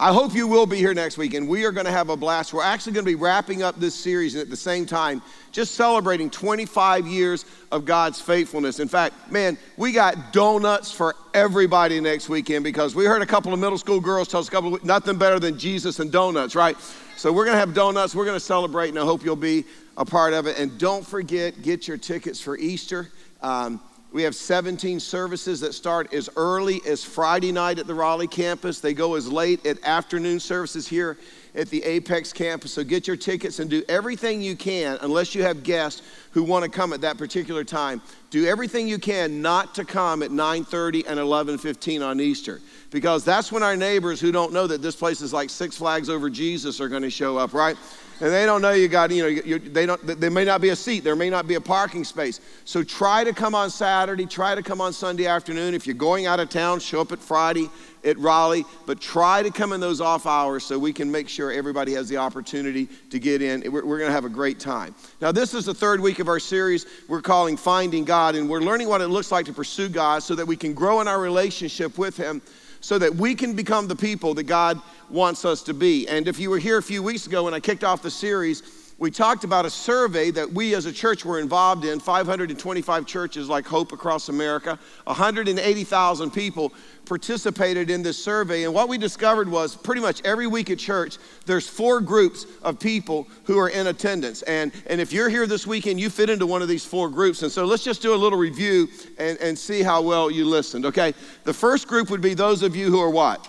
[0.00, 2.16] I hope you will be here next week, and we are going to have a
[2.16, 2.54] blast.
[2.54, 5.74] We're actually going to be wrapping up this series and at the same time, just
[5.74, 8.78] celebrating 25 years of God's faithfulness.
[8.78, 13.52] In fact, man, we got donuts for everybody next weekend because we heard a couple
[13.52, 16.54] of middle school girls tell us a couple of nothing better than Jesus and donuts,
[16.54, 16.76] right?
[17.16, 18.14] So we're going to have donuts.
[18.14, 19.64] We're going to celebrate, and I hope you'll be
[19.96, 20.60] a part of it.
[20.60, 23.10] And don't forget, get your tickets for Easter.
[23.42, 23.80] Um,
[24.10, 28.80] we have 17 services that start as early as Friday night at the Raleigh campus.
[28.80, 31.18] They go as late at afternoon services here
[31.54, 32.72] at the Apex campus.
[32.72, 36.64] So get your tickets and do everything you can, unless you have guests who want
[36.64, 38.00] to come at that particular time.
[38.30, 42.60] Do everything you can not to come at 9:30 and 11:15 on Easter,
[42.90, 46.08] because that's when our neighbors who don't know that this place is like Six Flags
[46.08, 47.76] over Jesus are going to show up, right?
[48.20, 50.70] and they don't know you got, you know, you, they don't, there may not be
[50.70, 52.40] a seat, there may not be a parking space.
[52.64, 55.72] So try to come on Saturday, try to come on Sunday afternoon.
[55.72, 57.70] If you're going out of town, show up at Friday
[58.04, 61.52] at Raleigh, but try to come in those off hours so we can make sure
[61.52, 63.60] everybody has the opportunity to get in.
[63.70, 64.94] We're, we're going to have a great time.
[65.20, 68.60] Now, this is the third week of our series we're calling Finding God, and we're
[68.60, 71.20] learning what it looks like to pursue God so that we can grow in our
[71.20, 72.42] relationship with Him
[72.80, 76.06] so that we can become the people that God wants us to be.
[76.08, 78.87] And if you were here a few weeks ago when I kicked off the series,
[78.98, 83.48] we talked about a survey that we as a church were involved in 525 churches
[83.48, 86.72] like Hope across America, 180,000 people
[87.04, 88.64] participated in this survey.
[88.64, 92.80] And what we discovered was pretty much every week at church, there's four groups of
[92.80, 94.42] people who are in attendance.
[94.42, 97.42] And, and if you're here this weekend, you fit into one of these four groups.
[97.42, 100.84] And so let's just do a little review and, and see how well you listened,
[100.84, 101.14] okay?
[101.44, 103.48] The first group would be those of you who are what?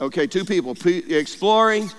[0.00, 1.90] Okay, two people exploring,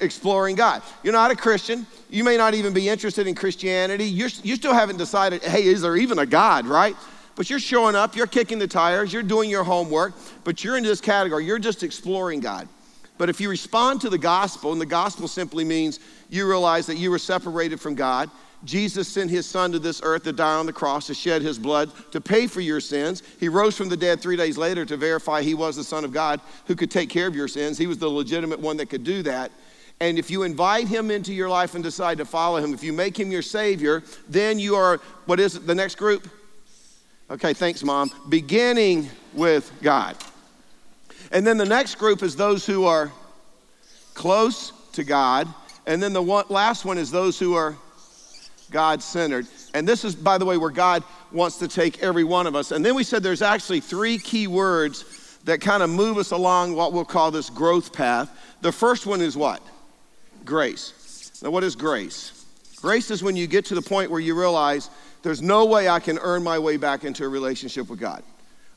[0.00, 0.82] exploring God.
[1.02, 1.86] You're not a Christian.
[2.10, 4.04] You may not even be interested in Christianity.
[4.04, 6.94] You're, you still haven't decided, hey, is there even a God, right?
[7.34, 10.84] But you're showing up, you're kicking the tires, you're doing your homework, but you're in
[10.84, 11.46] this category.
[11.46, 12.68] You're just exploring God.
[13.18, 16.96] But if you respond to the gospel, and the gospel simply means you realize that
[16.96, 18.30] you were separated from God,
[18.64, 21.58] Jesus sent his son to this earth to die on the cross, to shed his
[21.58, 23.22] blood, to pay for your sins.
[23.38, 26.12] He rose from the dead three days later to verify he was the Son of
[26.12, 27.78] God who could take care of your sins.
[27.78, 29.52] He was the legitimate one that could do that.
[30.00, 32.92] And if you invite him into your life and decide to follow him, if you
[32.92, 36.28] make him your Savior, then you are, what is it, the next group?
[37.30, 38.10] Okay, thanks, Mom.
[38.28, 40.16] Beginning with God.
[41.32, 43.10] And then the next group is those who are
[44.14, 45.48] close to God.
[45.86, 47.76] And then the one, last one is those who are
[48.70, 49.46] God centered.
[49.74, 52.72] And this is, by the way, where God wants to take every one of us.
[52.72, 56.74] And then we said there's actually three key words that kind of move us along
[56.74, 58.30] what we'll call this growth path.
[58.62, 59.62] The first one is what?
[60.44, 61.40] Grace.
[61.42, 62.44] Now, what is grace?
[62.80, 64.90] Grace is when you get to the point where you realize
[65.22, 68.22] there's no way I can earn my way back into a relationship with God.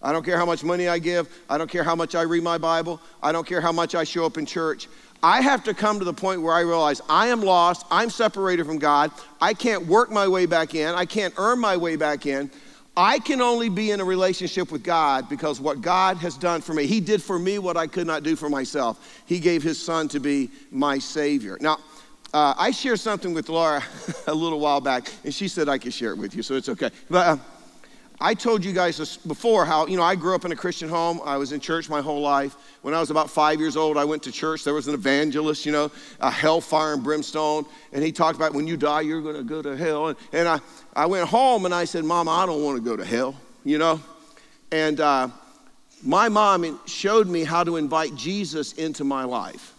[0.02, 1.28] I don't care how much money I give.
[1.50, 3.02] I don't care how much I read my Bible.
[3.22, 4.88] I don't care how much I show up in church.
[5.22, 8.66] I have to come to the point where I realize I am lost, I'm separated
[8.66, 12.26] from God, I can't work my way back in, I can't earn my way back
[12.26, 12.50] in.
[12.98, 16.74] I can only be in a relationship with God because what God has done for
[16.74, 19.24] me, He did for me what I could not do for myself.
[19.26, 21.58] He gave His Son to be my Savior.
[21.62, 21.78] Now,
[22.34, 23.82] uh, I shared something with Laura
[24.28, 26.68] a little while back, and she said I could share it with you, so it's
[26.68, 26.90] okay.
[27.10, 27.38] But uh,
[28.22, 30.90] I told you guys this before how, you know, I grew up in a Christian
[30.90, 31.22] home.
[31.24, 32.56] I was in church my whole life.
[32.82, 34.66] When I was about five years old, I went to church.
[34.66, 37.66] There was an evangelist, you know, a hellfire and brimstone.
[37.94, 40.10] And he talked about when you die, you're going to go to hell.
[40.10, 40.60] And, and I,
[40.94, 43.78] I went home and I said, Mama, I don't want to go to hell, you
[43.78, 44.02] know.
[44.72, 45.30] And uh,
[46.04, 49.74] my mom showed me how to invite Jesus into my life.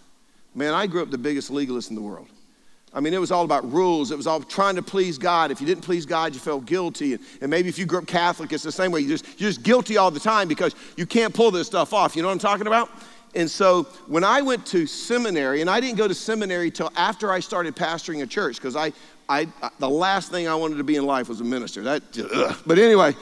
[0.55, 2.29] Man, I grew up the biggest legalist in the world.
[2.93, 4.11] I mean, it was all about rules.
[4.11, 5.53] It was all trying to please God.
[5.53, 7.17] If you didn't please God, you felt guilty.
[7.41, 9.01] And, maybe if you grew up Catholic, it's the same way.
[9.01, 12.17] You're just, you're just guilty all the time because you can't pull this stuff off.
[12.17, 12.91] You know what I'm talking about?
[13.35, 17.31] And so when I went to seminary, and I didn't go to seminary till after
[17.31, 18.93] I started pastoring a church because I,
[19.29, 19.47] I,
[19.79, 21.83] the last thing I wanted to be in life was a minister.
[21.83, 22.03] That,
[22.35, 22.57] ugh.
[22.67, 23.15] But anyway,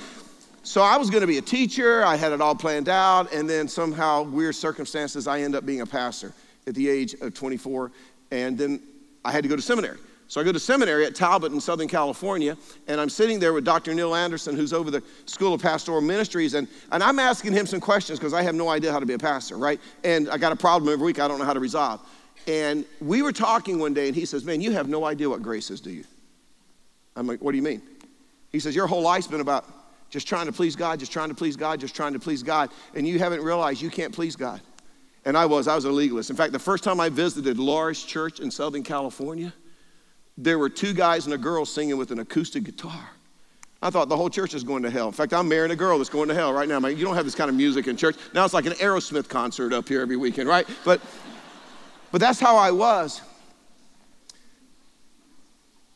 [0.63, 2.03] so I was going to be a teacher.
[2.05, 3.35] I had it all planned out.
[3.35, 6.33] And then somehow, weird circumstances, I end up being a pastor
[6.67, 7.93] at the age of 24.
[8.31, 8.81] And then
[9.29, 9.99] I had to go to seminary.
[10.27, 13.63] So I go to seminary at Talbot in Southern California, and I'm sitting there with
[13.63, 13.93] Dr.
[13.93, 17.79] Neil Anderson, who's over the School of Pastoral Ministries, and, and I'm asking him some
[17.79, 19.81] questions because I have no idea how to be a pastor, right?
[20.03, 22.01] And I got a problem every week I don't know how to resolve.
[22.47, 25.43] And we were talking one day, and he says, Man, you have no idea what
[25.43, 26.05] grace is, do you?
[27.17, 27.83] I'm like, What do you mean?
[28.51, 29.67] He says, Your whole life's been about
[30.09, 32.71] just trying to please God, just trying to please God, just trying to please God,
[32.95, 34.63] and you haven't realized you can't please God.
[35.25, 36.31] And I was, I was a legalist.
[36.31, 39.53] In fact, the first time I visited Laura's church in Southern California,
[40.37, 43.11] there were two guys and a girl singing with an acoustic guitar.
[43.81, 45.07] I thought the whole church is going to hell.
[45.07, 46.81] In fact, I'm marrying a girl that's going to hell right now.
[46.81, 48.17] Man, you don't have this kind of music in church.
[48.35, 50.67] Now it's like an Aerosmith concert up here every weekend, right?
[50.85, 51.01] But,
[52.11, 53.21] but that's how I was.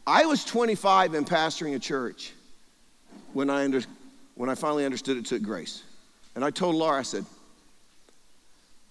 [0.06, 2.32] I was 25 and pastoring a church
[3.32, 3.82] when I, under,
[4.34, 5.82] when I finally understood it took grace.
[6.34, 7.24] And I told Laura, I said,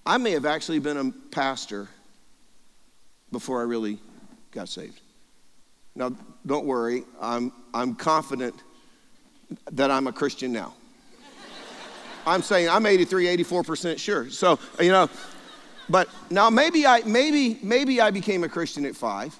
[0.05, 1.87] I may have actually been a pastor
[3.31, 3.99] before I really
[4.51, 4.99] got saved.
[5.95, 6.15] Now,
[6.45, 8.55] don't worry, I'm, I'm confident
[9.71, 10.73] that I'm a Christian now.
[12.25, 14.29] I'm saying I'm 83, 84% sure.
[14.29, 15.09] So, you know,
[15.89, 19.37] but now maybe I, maybe, maybe I became a Christian at five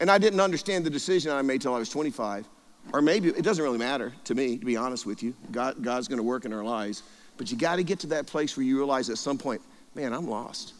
[0.00, 2.46] and I didn't understand the decision I made till I was 25.
[2.92, 5.34] Or maybe it doesn't really matter to me, to be honest with you.
[5.50, 7.02] God, God's going to work in our lives.
[7.36, 9.60] But you got to get to that place where you realize at some point,
[9.96, 10.74] man, I'm lost.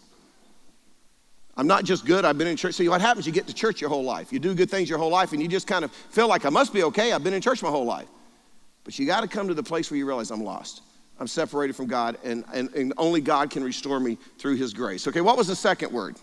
[1.56, 2.74] I'm not just good, I've been in church.
[2.74, 4.30] See, what happens, you get to church your whole life.
[4.30, 6.50] You do good things your whole life, and you just kind of feel like I
[6.50, 7.12] must be okay.
[7.12, 8.08] I've been in church my whole life.
[8.84, 10.82] But you got to come to the place where you realize I'm lost.
[11.18, 15.08] I'm separated from God, and, and, and only God can restore me through His grace.
[15.08, 16.16] Okay, what was the second word?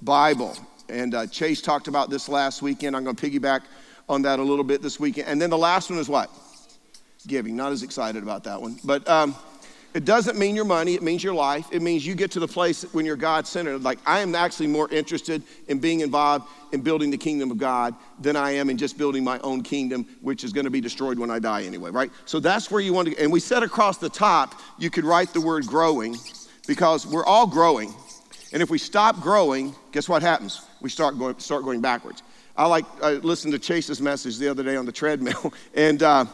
[0.00, 0.56] Bible.
[0.88, 2.94] And uh, Chase talked about this last weekend.
[2.94, 3.62] I'm going to piggyback
[4.08, 5.26] on that a little bit this weekend.
[5.26, 6.30] And then the last one is what?
[7.26, 7.56] Giving.
[7.56, 8.78] Not as excited about that one.
[8.84, 9.34] But um,
[9.92, 11.66] it doesn't mean your money, it means your life.
[11.72, 13.82] It means you get to the place when you're God centered.
[13.82, 17.94] Like, I am actually more interested in being involved in building the kingdom of God
[18.20, 21.18] than I am in just building my own kingdom, which is going to be destroyed
[21.18, 22.10] when I die anyway, right?
[22.24, 25.32] So that's where you want to, and we said across the top, you could write
[25.32, 26.16] the word growing
[26.68, 27.92] because we're all growing.
[28.52, 30.60] And if we stop growing, guess what happens?
[30.80, 32.22] We start going, start going backwards.
[32.56, 36.26] I like, I listened to Chase's message the other day on the treadmill, and, uh,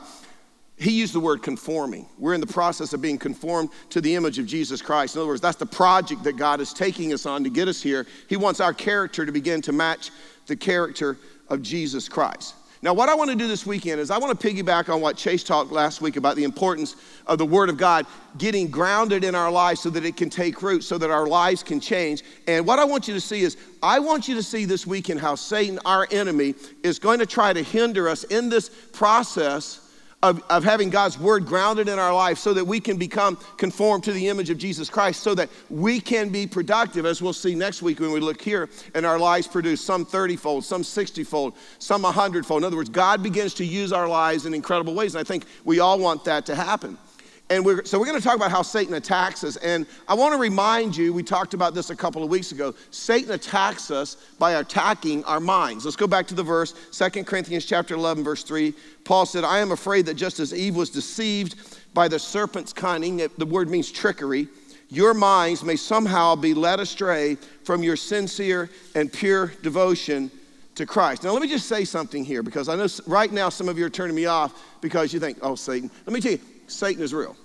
[0.78, 2.06] he used the word conforming.
[2.19, 5.14] We're in the process of being conformed to the image of Jesus Christ.
[5.14, 7.81] In other words, that's the project that God is taking us on to get us
[7.81, 8.06] here.
[8.28, 10.11] He wants our character to begin to match
[10.46, 11.17] the character
[11.49, 12.55] of Jesus Christ.
[12.82, 15.17] Now, what I want to do this weekend is I want to piggyback on what
[15.17, 16.94] Chase talked last week about the importance
[17.26, 18.05] of the Word of God
[18.37, 21.62] getting grounded in our lives so that it can take root, so that our lives
[21.62, 22.23] can change.
[22.46, 25.20] And what I want you to see is I want you to see this weekend
[25.20, 29.81] how Satan, our enemy, is going to try to hinder us in this process
[30.26, 34.02] of, of having God's word grounded in our life so that we can become conformed
[34.05, 37.55] to the image of Jesus Christ, so that we can be productive, as we'll see
[37.55, 41.23] next week when we look here, and our lives produce some 30 fold, some 60
[41.25, 42.62] fold, some 100 fold.
[42.62, 45.44] In other words, God begins to use our lives in incredible ways, and I think
[45.64, 46.99] we all want that to happen.
[47.48, 49.56] And we're, so we're going to talk about how Satan attacks us.
[49.58, 52.75] And I want to remind you, we talked about this a couple of weeks ago.
[52.90, 55.84] Satan attacks us by attacking our minds.
[55.84, 58.75] Let's go back to the verse, 2 Corinthians chapter 11, verse 3.
[59.04, 63.19] Paul said, I am afraid that just as Eve was deceived by the serpent's cunning,
[63.38, 64.49] the word means trickery,
[64.88, 70.31] your minds may somehow be led astray from your sincere and pure devotion
[70.76, 71.25] to Christ.
[71.25, 73.87] Now, let me just say something here because I know right now some of you
[73.87, 75.90] are turning me off because you think, oh, Satan.
[76.04, 77.36] Let me tell you, Satan is real.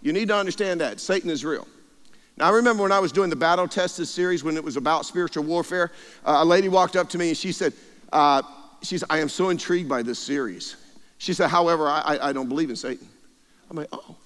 [0.00, 1.00] You need to understand that.
[1.00, 1.66] Satan is real.
[2.36, 5.04] Now, I remember when I was doing the Battle Tested series when it was about
[5.06, 5.92] spiritual warfare,
[6.24, 7.72] uh, a lady walked up to me and she said,
[8.12, 8.42] uh,
[8.82, 10.76] she said, I am so intrigued by this series.
[11.18, 13.06] She said, however, I, I don't believe in Satan.
[13.70, 14.16] I'm like, oh.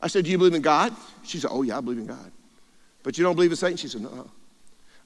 [0.00, 0.94] I said, do you believe in God?
[1.24, 2.30] She said, oh, yeah, I believe in God.
[3.02, 3.76] But you don't believe in Satan?
[3.76, 4.30] She said, no.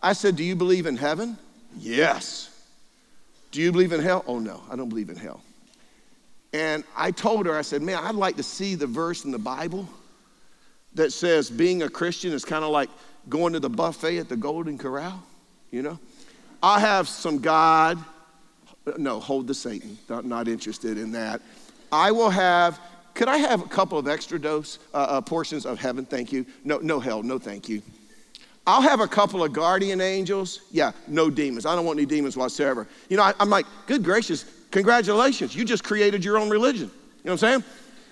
[0.03, 1.39] I said, do you believe in heaven?
[1.79, 2.50] Yes.
[3.53, 4.25] Do you believe in hell?
[4.27, 5.41] Oh, no, I don't believe in hell.
[6.53, 9.39] And I told her, I said, man, I'd like to see the verse in the
[9.39, 9.89] Bible
[10.95, 12.89] that says being a Christian is kind of like
[13.29, 15.23] going to the buffet at the Golden Corral,
[15.71, 15.99] you know?
[16.62, 17.99] I have some God,
[18.97, 21.40] no, hold the Satan, not, not interested in that.
[21.93, 22.81] I will have,
[23.14, 26.05] could I have a couple of extra dose uh, uh, portions of heaven?
[26.05, 26.47] Thank you.
[26.64, 27.83] No, no hell, no thank you.
[28.67, 30.61] I'll have a couple of guardian angels.
[30.71, 31.64] Yeah, no demons.
[31.64, 32.87] I don't want any demons whatsoever.
[33.09, 36.89] You know, I, I'm like, good gracious, Congratulations, you just created your own religion.
[36.89, 37.65] You know what I'm saying?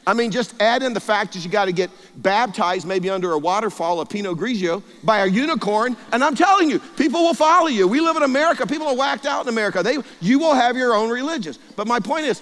[0.07, 3.33] I mean, just add in the fact that you got to get baptized maybe under
[3.33, 7.67] a waterfall of Pinot Grigio by a unicorn, and I'm telling you, people will follow
[7.67, 7.89] you.
[7.89, 8.67] We live in America.
[8.67, 9.83] People are whacked out in America.
[9.83, 11.59] They, you will have your own religions.
[11.75, 12.41] But my point is,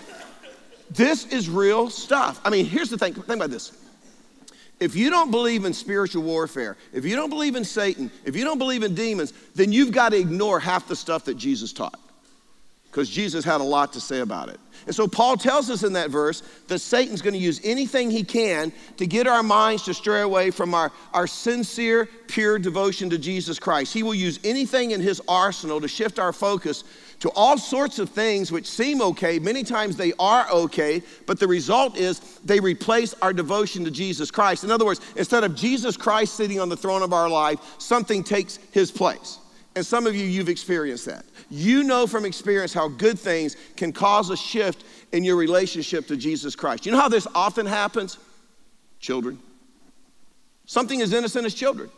[0.90, 2.38] this is real stuff.
[2.44, 3.14] I mean, here's the thing.
[3.14, 3.73] Think about this.
[4.78, 8.44] If you don't believe in spiritual warfare, if you don't believe in Satan, if you
[8.44, 11.99] don't believe in demons, then you've got to ignore half the stuff that Jesus taught
[12.94, 14.60] because Jesus had a lot to say about it.
[14.86, 18.22] And so Paul tells us in that verse that Satan's going to use anything he
[18.22, 23.18] can to get our minds to stray away from our, our sincere, pure devotion to
[23.18, 23.92] Jesus Christ.
[23.92, 26.84] He will use anything in his arsenal to shift our focus
[27.18, 29.40] to all sorts of things which seem okay.
[29.40, 34.30] Many times they are okay, but the result is they replace our devotion to Jesus
[34.30, 34.62] Christ.
[34.62, 38.22] In other words, instead of Jesus Christ sitting on the throne of our life, something
[38.22, 39.40] takes his place.
[39.76, 41.24] And some of you, you've experienced that.
[41.50, 46.16] You know from experience how good things can cause a shift in your relationship to
[46.16, 46.86] Jesus Christ.
[46.86, 48.18] You know how this often happens?
[49.00, 49.38] Children.
[50.66, 51.90] Something as innocent as children.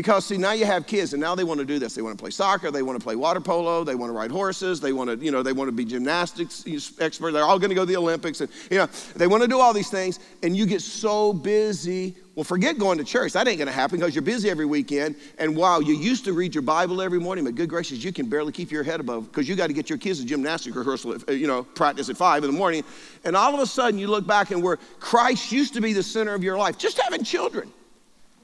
[0.00, 1.94] Because see, now you have kids, and now they want to do this.
[1.94, 4.30] They want to play soccer, they want to play water polo, they want to ride
[4.30, 6.64] horses, they want to, you know, they want to be gymnastics
[6.98, 7.34] experts.
[7.34, 9.60] They're all going to go to the Olympics, and you know, they want to do
[9.60, 12.16] all these things, and you get so busy.
[12.34, 13.34] Well, forget going to church.
[13.34, 15.16] That ain't going to happen because you're busy every weekend.
[15.36, 18.26] And while you used to read your Bible every morning, but good gracious, you can
[18.26, 21.12] barely keep your head above because you got to get your kids to gymnastic rehearsal,
[21.12, 22.84] at, you know, practice at five in the morning.
[23.24, 26.02] And all of a sudden, you look back and where Christ used to be the
[26.02, 27.70] center of your life, just having children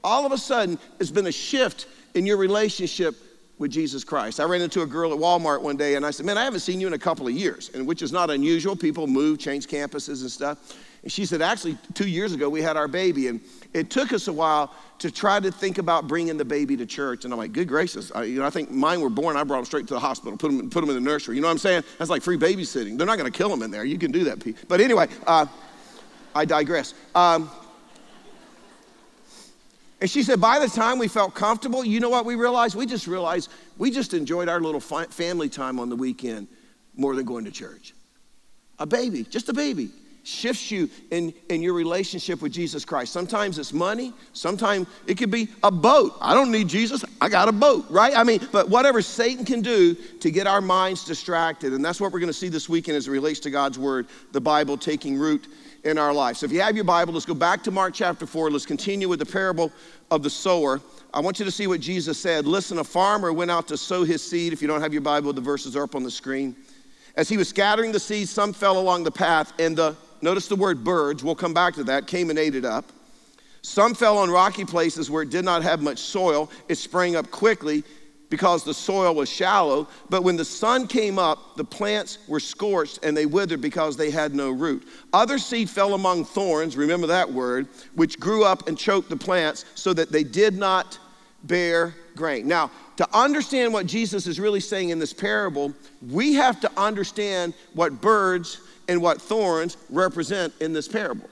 [0.03, 3.15] all of a sudden, there's been a shift in your relationship
[3.59, 4.39] with Jesus Christ.
[4.39, 6.59] I ran into a girl at Walmart one day and I said, Man, I haven't
[6.59, 8.75] seen you in a couple of years, and which is not unusual.
[8.75, 10.77] People move, change campuses and stuff.
[11.01, 13.41] And she said, Actually, two years ago, we had our baby, and
[13.73, 17.25] it took us a while to try to think about bringing the baby to church.
[17.25, 18.11] And I'm like, Good gracious.
[18.13, 20.37] I, you know, I think mine were born, I brought them straight to the hospital,
[20.37, 21.35] put them, put them in the nursery.
[21.35, 21.83] You know what I'm saying?
[21.97, 22.97] That's like free babysitting.
[22.97, 23.85] They're not going to kill them in there.
[23.85, 24.67] You can do that.
[24.67, 25.47] But anyway, uh,
[26.35, 26.93] I digress.
[27.15, 27.49] Um,
[29.99, 32.75] and she said, by the time we felt comfortable, you know what we realized?
[32.75, 36.47] We just realized we just enjoyed our little family time on the weekend
[36.95, 37.93] more than going to church.
[38.79, 39.89] A baby, just a baby,
[40.23, 43.11] shifts you in, in your relationship with Jesus Christ.
[43.11, 46.15] Sometimes it's money, sometimes it could be a boat.
[46.21, 48.15] I don't need Jesus, I got a boat, right?
[48.15, 52.11] I mean, but whatever Satan can do to get our minds distracted, and that's what
[52.11, 55.47] we're gonna see this weekend as it relates to God's word, the Bible taking root
[55.83, 56.37] in our life.
[56.37, 58.51] So if you have your Bible, let's go back to Mark chapter 4.
[58.51, 59.71] Let's continue with the parable
[60.11, 60.81] of the sower.
[61.13, 62.45] I want you to see what Jesus said.
[62.45, 64.53] Listen, a farmer went out to sow his seed.
[64.53, 66.55] If you don't have your Bible, the verses are up on the screen.
[67.15, 70.55] As he was scattering the seed, some fell along the path, and the, notice the
[70.55, 72.85] word birds, we'll come back to that, came and ate it up.
[73.63, 76.49] Some fell on rocky places where it did not have much soil.
[76.69, 77.83] It sprang up quickly
[78.29, 79.87] because the soil was shallow.
[80.09, 84.11] But when the sun came up, the plants were scorched and they withered because they
[84.11, 84.87] had no root.
[85.13, 89.65] Other seed fell among thorns, remember that word, which grew up and choked the plants
[89.75, 90.99] so that they did not
[91.43, 92.47] bear grain.
[92.47, 95.73] Now, to understand what Jesus is really saying in this parable,
[96.09, 101.29] we have to understand what birds and what thorns represent in this parable.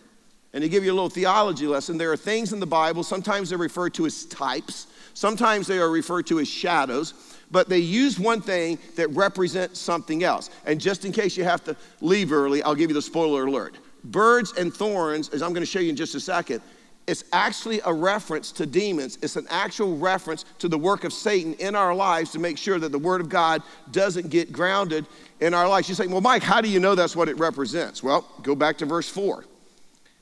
[0.54, 3.50] And to give you a little theology lesson, there are things in the Bible, sometimes
[3.50, 7.14] they're referred to as types, Sometimes they are referred to as shadows,
[7.50, 10.50] but they use one thing that represents something else.
[10.66, 13.78] And just in case you have to leave early, I'll give you the spoiler alert.
[14.04, 16.62] Birds and thorns, as I'm going to show you in just a second,
[17.08, 19.18] it's actually a reference to demons.
[19.22, 22.78] It's an actual reference to the work of Satan in our lives to make sure
[22.78, 25.06] that the Word of God doesn't get grounded
[25.40, 25.88] in our lives.
[25.88, 28.04] You say, Well, Mike, how do you know that's what it represents?
[28.04, 29.46] Well, go back to verse 4.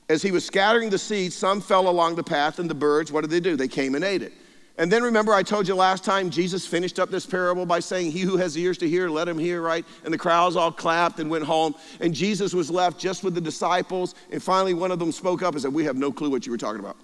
[0.08, 3.22] As he was scattering the seeds, some fell along the path, and the birds, what
[3.22, 3.56] did they do?
[3.56, 4.34] They came and ate it.
[4.76, 8.10] And then remember, I told you last time, Jesus finished up this parable by saying,
[8.10, 9.84] He who has ears to hear, let him hear, right?
[10.04, 11.76] And the crowds all clapped and went home.
[12.00, 14.16] And Jesus was left just with the disciples.
[14.32, 16.50] And finally, one of them spoke up and said, We have no clue what you
[16.50, 16.96] were talking about.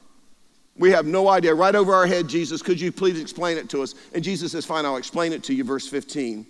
[0.77, 1.55] We have no idea.
[1.55, 3.95] Right over our head, Jesus, could you please explain it to us?
[4.15, 5.63] And Jesus says, Fine, I'll explain it to you.
[5.63, 6.47] Verse 15.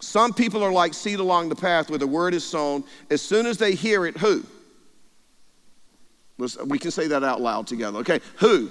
[0.00, 2.84] Some people are like seed along the path where the word is sown.
[3.10, 4.44] As soon as they hear it, who?
[6.66, 8.20] We can say that out loud together, okay?
[8.36, 8.70] Who?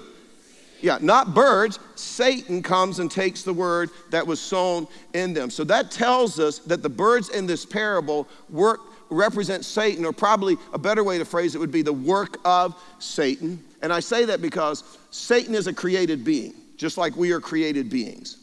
[0.82, 1.78] Yeah, not birds.
[1.94, 5.50] Satan comes and takes the word that was sown in them.
[5.50, 10.56] So that tells us that the birds in this parable work represent Satan, or probably
[10.72, 13.62] a better way to phrase it would be the work of Satan.
[13.82, 17.90] And I say that because Satan is a created being, just like we are created
[17.90, 18.36] beings.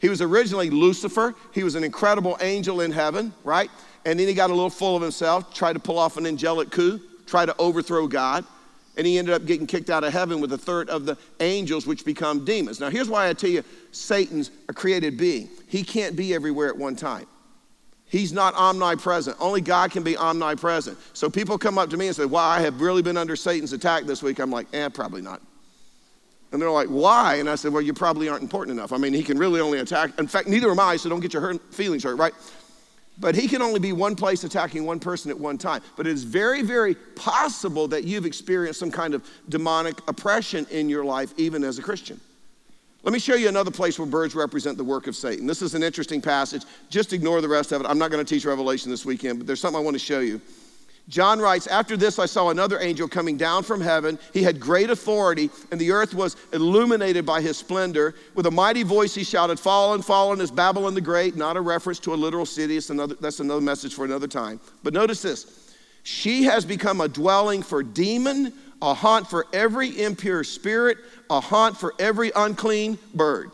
[0.00, 1.34] He was originally Lucifer.
[1.52, 3.70] He was an incredible angel in heaven, right?
[4.04, 6.70] And then he got a little full of himself, tried to pull off an angelic
[6.70, 8.44] coup, tried to overthrow God.
[8.96, 11.86] And he ended up getting kicked out of heaven with a third of the angels,
[11.86, 12.78] which become demons.
[12.78, 15.48] Now, here's why I tell you Satan's a created being.
[15.66, 17.26] He can't be everywhere at one time.
[18.12, 19.38] He's not omnipresent.
[19.40, 20.98] Only God can be omnipresent.
[21.14, 23.72] So people come up to me and say, Well, I have really been under Satan's
[23.72, 24.38] attack this week.
[24.38, 25.40] I'm like, Eh, probably not.
[26.52, 27.36] And they're like, Why?
[27.36, 28.92] And I said, Well, you probably aren't important enough.
[28.92, 30.10] I mean, he can really only attack.
[30.18, 32.34] In fact, neither am I, so don't get your feelings hurt, right?
[33.22, 35.80] But he can only be one place attacking one person at one time.
[35.96, 40.88] But it is very, very possible that you've experienced some kind of demonic oppression in
[40.88, 42.20] your life, even as a Christian.
[43.04, 45.46] Let me show you another place where birds represent the work of Satan.
[45.46, 46.64] This is an interesting passage.
[46.90, 47.86] Just ignore the rest of it.
[47.86, 50.18] I'm not going to teach Revelation this weekend, but there's something I want to show
[50.18, 50.40] you.
[51.08, 54.18] John writes, After this, I saw another angel coming down from heaven.
[54.32, 58.14] He had great authority, and the earth was illuminated by his splendor.
[58.34, 61.36] With a mighty voice, he shouted, Fallen, fallen is Babylon the Great.
[61.36, 62.76] Not a reference to a literal city.
[62.76, 64.60] It's another, that's another message for another time.
[64.82, 70.44] But notice this she has become a dwelling for demon, a haunt for every impure
[70.44, 70.98] spirit,
[71.30, 73.50] a haunt for every unclean bird.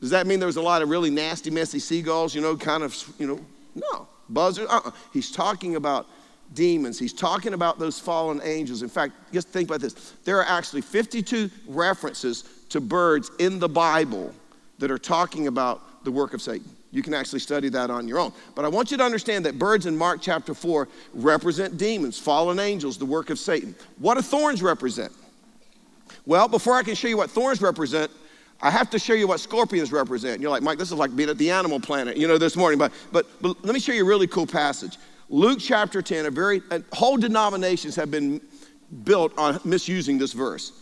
[0.00, 2.82] Does that mean there was a lot of really nasty, messy seagulls, you know, kind
[2.82, 3.40] of, you know?
[3.74, 4.08] No.
[4.30, 4.70] Buzzards?
[4.70, 4.90] Uh-uh.
[5.12, 6.06] He's talking about
[6.54, 6.98] demons.
[6.98, 8.82] He's talking about those fallen angels.
[8.82, 10.14] In fact, just think about this.
[10.24, 14.32] There are actually 52 references to birds in the Bible
[14.78, 16.68] that are talking about the work of Satan.
[16.92, 18.32] You can actually study that on your own.
[18.54, 22.58] But I want you to understand that birds in Mark chapter 4 represent demons, fallen
[22.58, 23.76] angels, the work of Satan.
[23.98, 25.12] What do thorns represent?
[26.26, 28.10] Well, before I can show you what thorns represent,
[28.62, 30.34] I have to show you what scorpions represent.
[30.34, 32.56] And you're like, Mike, this is like being at the animal planet, you know, this
[32.56, 32.78] morning.
[32.78, 34.98] But, but, but let me show you a really cool passage.
[35.28, 38.40] Luke chapter 10, a very, a whole denominations have been
[39.04, 40.72] built on misusing this verse.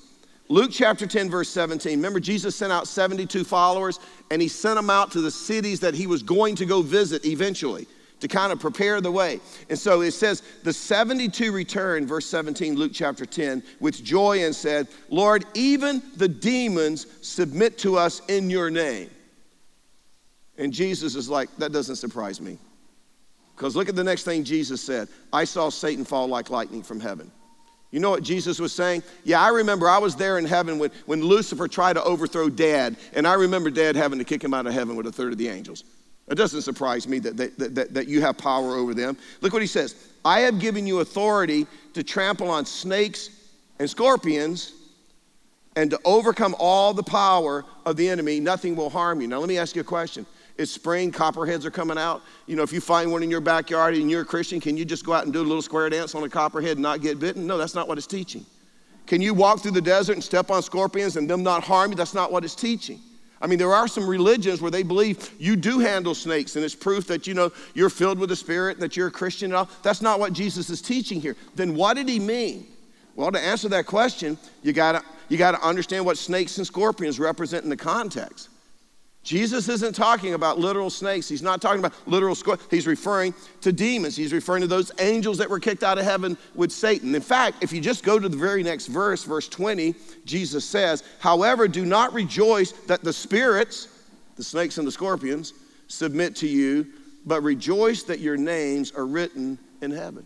[0.48, 1.92] Luke chapter 10, verse 17.
[1.92, 5.94] Remember, Jesus sent out 72 followers and he sent them out to the cities that
[5.94, 7.86] he was going to go visit eventually
[8.20, 9.40] to kind of prepare the way.
[9.68, 14.54] And so it says, the 72 returned, verse 17, Luke chapter 10, with joy and
[14.54, 19.10] said, Lord, even the demons submit to us in your name.
[20.56, 22.58] And Jesus is like, that doesn't surprise me.
[23.56, 27.00] Because look at the next thing Jesus said I saw Satan fall like lightning from
[27.00, 27.30] heaven.
[27.90, 29.02] You know what Jesus was saying?
[29.24, 32.96] Yeah, I remember I was there in heaven when, when Lucifer tried to overthrow dad,
[33.14, 35.38] and I remember dad having to kick him out of heaven with a third of
[35.38, 35.84] the angels.
[36.30, 39.16] It doesn't surprise me that, that, that, that you have power over them.
[39.40, 39.94] Look what he says
[40.24, 43.30] I have given you authority to trample on snakes
[43.78, 44.72] and scorpions
[45.76, 48.40] and to overcome all the power of the enemy.
[48.40, 49.28] Nothing will harm you.
[49.28, 50.26] Now, let me ask you a question.
[50.56, 52.22] It's spring, copperheads are coming out.
[52.46, 54.84] You know, if you find one in your backyard and you're a Christian, can you
[54.84, 57.20] just go out and do a little square dance on a copperhead and not get
[57.20, 57.46] bitten?
[57.46, 58.44] No, that's not what it's teaching.
[59.06, 61.96] Can you walk through the desert and step on scorpions and them not harm you?
[61.96, 62.98] That's not what it's teaching.
[63.40, 66.74] I mean, there are some religions where they believe you do handle snakes, and it's
[66.74, 69.70] proof that you know you're filled with the Spirit, that you're a Christian and all.
[69.82, 71.36] That's not what Jesus is teaching here.
[71.54, 72.66] Then what did he mean?
[73.14, 77.64] Well, to answer that question, you gotta you gotta understand what snakes and scorpions represent
[77.64, 78.48] in the context.
[79.28, 81.28] Jesus isn't talking about literal snakes.
[81.28, 82.70] He's not talking about literal scorpions.
[82.70, 84.16] He's referring to demons.
[84.16, 87.14] He's referring to those angels that were kicked out of heaven with Satan.
[87.14, 89.94] In fact, if you just go to the very next verse, verse 20,
[90.24, 93.88] Jesus says, However, do not rejoice that the spirits,
[94.36, 95.52] the snakes and the scorpions,
[95.88, 96.86] submit to you,
[97.26, 100.24] but rejoice that your names are written in heaven.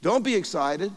[0.00, 0.92] Don't be excited.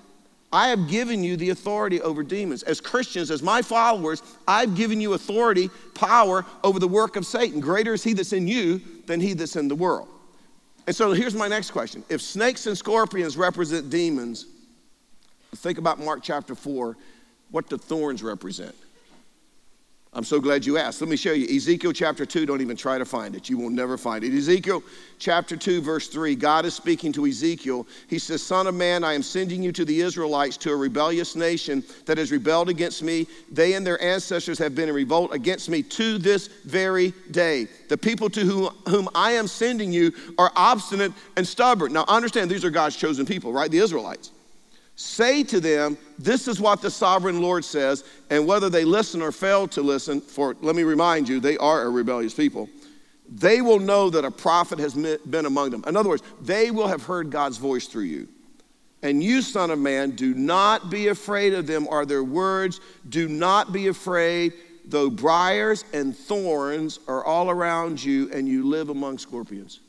[0.51, 2.63] I have given you the authority over demons.
[2.63, 7.59] As Christians, as my followers, I've given you authority, power over the work of Satan.
[7.59, 10.07] Greater is he that's in you than he that's in the world.
[10.85, 12.01] And so here's my next question.
[12.07, 14.45] If snakes and scorpions represent demons,
[15.57, 16.95] think about Mark chapter 4.
[17.51, 18.75] What do thorns represent?
[20.13, 21.01] I'm so glad you asked.
[21.01, 21.55] Let me show you.
[21.55, 23.49] Ezekiel chapter 2, don't even try to find it.
[23.49, 24.33] You will never find it.
[24.33, 24.81] Ezekiel
[25.19, 27.85] chapter 2, verse 3, God is speaking to Ezekiel.
[28.07, 31.35] He says, Son of man, I am sending you to the Israelites, to a rebellious
[31.35, 33.27] nation that has rebelled against me.
[33.51, 37.67] They and their ancestors have been in revolt against me to this very day.
[37.89, 41.93] The people to whom, whom I am sending you are obstinate and stubborn.
[41.93, 43.69] Now, understand, these are God's chosen people, right?
[43.69, 44.31] The Israelites.
[44.99, 49.31] Say to them, This is what the sovereign Lord says, and whether they listen or
[49.31, 52.67] fail to listen, for let me remind you, they are a rebellious people,
[53.29, 55.83] they will know that a prophet has been among them.
[55.85, 58.27] In other words, they will have heard God's voice through you.
[59.03, 62.79] And you, son of man, do not be afraid of them, are their words.
[63.07, 68.89] Do not be afraid, though briars and thorns are all around you, and you live
[68.89, 69.81] among scorpions.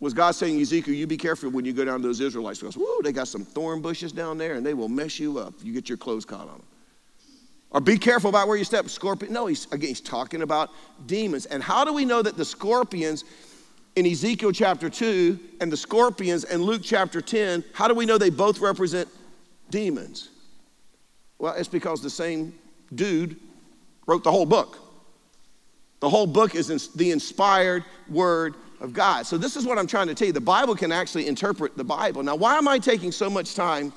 [0.00, 2.76] Was God saying, Ezekiel, you be careful when you go down to those Israelites because,
[2.76, 5.72] whoo, they got some thorn bushes down there and they will mess you up you
[5.72, 6.62] get your clothes caught on them.
[7.70, 8.88] Or be careful about where you step.
[8.88, 9.32] Scorpion.
[9.32, 10.70] No, he's again, he's talking about
[11.06, 11.46] demons.
[11.46, 13.24] And how do we know that the scorpions
[13.96, 18.18] in Ezekiel chapter 2 and the scorpions in Luke chapter 10, how do we know
[18.18, 19.08] they both represent
[19.70, 20.30] demons?
[21.38, 22.54] Well, it's because the same
[22.94, 23.36] dude
[24.06, 24.78] wrote the whole book.
[26.00, 29.26] The whole book is the inspired word of God.
[29.26, 30.32] So, this is what I'm trying to tell you.
[30.32, 32.22] The Bible can actually interpret the Bible.
[32.22, 33.92] Now, why am I taking so much time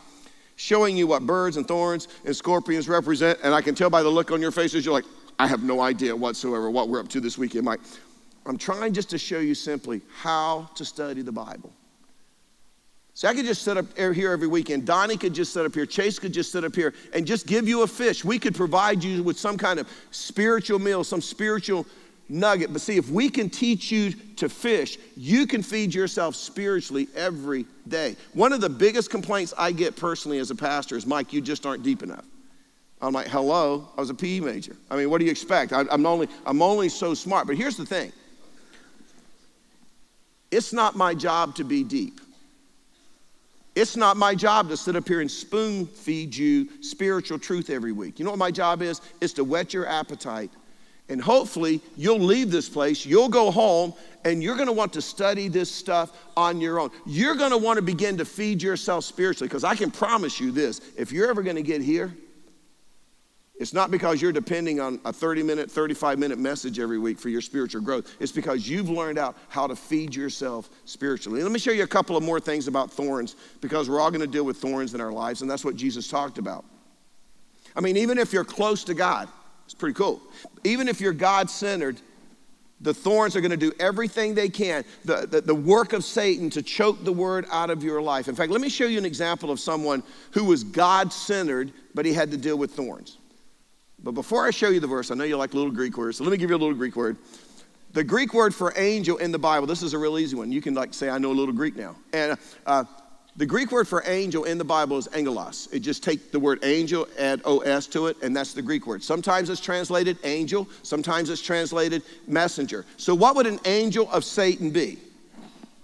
[0.55, 3.39] showing you what birds and thorns and scorpions represent?
[3.43, 5.05] And I can tell by the look on your faces, you're like,
[5.39, 7.81] I have no idea whatsoever what we're up to this weekend, Mike.
[8.45, 11.73] I'm trying just to show you simply how to study the Bible.
[13.13, 14.85] See, I could just sit up here every weekend.
[14.85, 15.87] Donnie could just sit up here.
[15.87, 18.23] Chase could just sit up here and just give you a fish.
[18.23, 21.87] We could provide you with some kind of spiritual meal, some spiritual
[22.29, 22.71] nugget.
[22.71, 27.65] But see, if we can teach you to fish, you can feed yourself spiritually every
[27.87, 28.15] day.
[28.33, 31.65] One of the biggest complaints I get personally as a pastor is Mike, you just
[31.65, 32.25] aren't deep enough.
[33.01, 34.75] I'm like, hello, I was a PE major.
[34.89, 35.71] I mean, what do you expect?
[35.71, 37.45] I, am only, I'm only so smart.
[37.45, 38.11] But here's the thing
[40.51, 42.21] it's not my job to be deep.
[43.75, 47.91] It's not my job to sit up here and spoon feed you spiritual truth every
[47.91, 48.17] week.
[48.17, 49.01] You know what my job is?
[49.21, 50.49] Is to whet your appetite
[51.09, 53.93] And hopefully, you'll leave this place, you'll go home,
[54.25, 56.91] and you're gonna want to study this stuff on your own.
[57.05, 61.11] You're gonna wanna begin to feed yourself spiritually, because I can promise you this if
[61.11, 62.13] you're ever gonna get here,
[63.59, 67.29] it's not because you're depending on a 30 minute, 35 minute message every week for
[67.29, 68.15] your spiritual growth.
[68.19, 71.41] It's because you've learned out how to feed yourself spiritually.
[71.41, 74.21] let me show you a couple of more things about thorns because we're all going
[74.21, 76.65] to deal with thorns in our lives, and that's what Jesus talked about.
[77.75, 79.27] I mean, even if you're close to God,
[79.67, 80.21] it's pretty cool.
[80.63, 81.99] Even if you're God centered,
[82.79, 86.49] the thorns are going to do everything they can, the, the, the, work of Satan
[86.51, 88.29] to choke the word out of your life.
[88.29, 92.05] In fact, let me show you an example of someone who was God centered, but
[92.05, 93.17] he had to deal with thorns.
[94.01, 96.23] But before I show you the verse, I know you like little Greek words, so
[96.23, 97.17] let me give you a little Greek word.
[97.91, 100.49] The Greek word for angel in the Bible, this is a real easy one.
[100.49, 101.97] You can like say, I know a little Greek now.
[102.13, 102.85] And uh,
[103.37, 105.69] the Greek word for angel in the Bible is angelos.
[105.71, 109.03] It just take the word angel, add os to it, and that's the Greek word.
[109.03, 112.85] Sometimes it's translated angel, sometimes it's translated messenger.
[112.97, 114.97] So what would an angel of Satan be?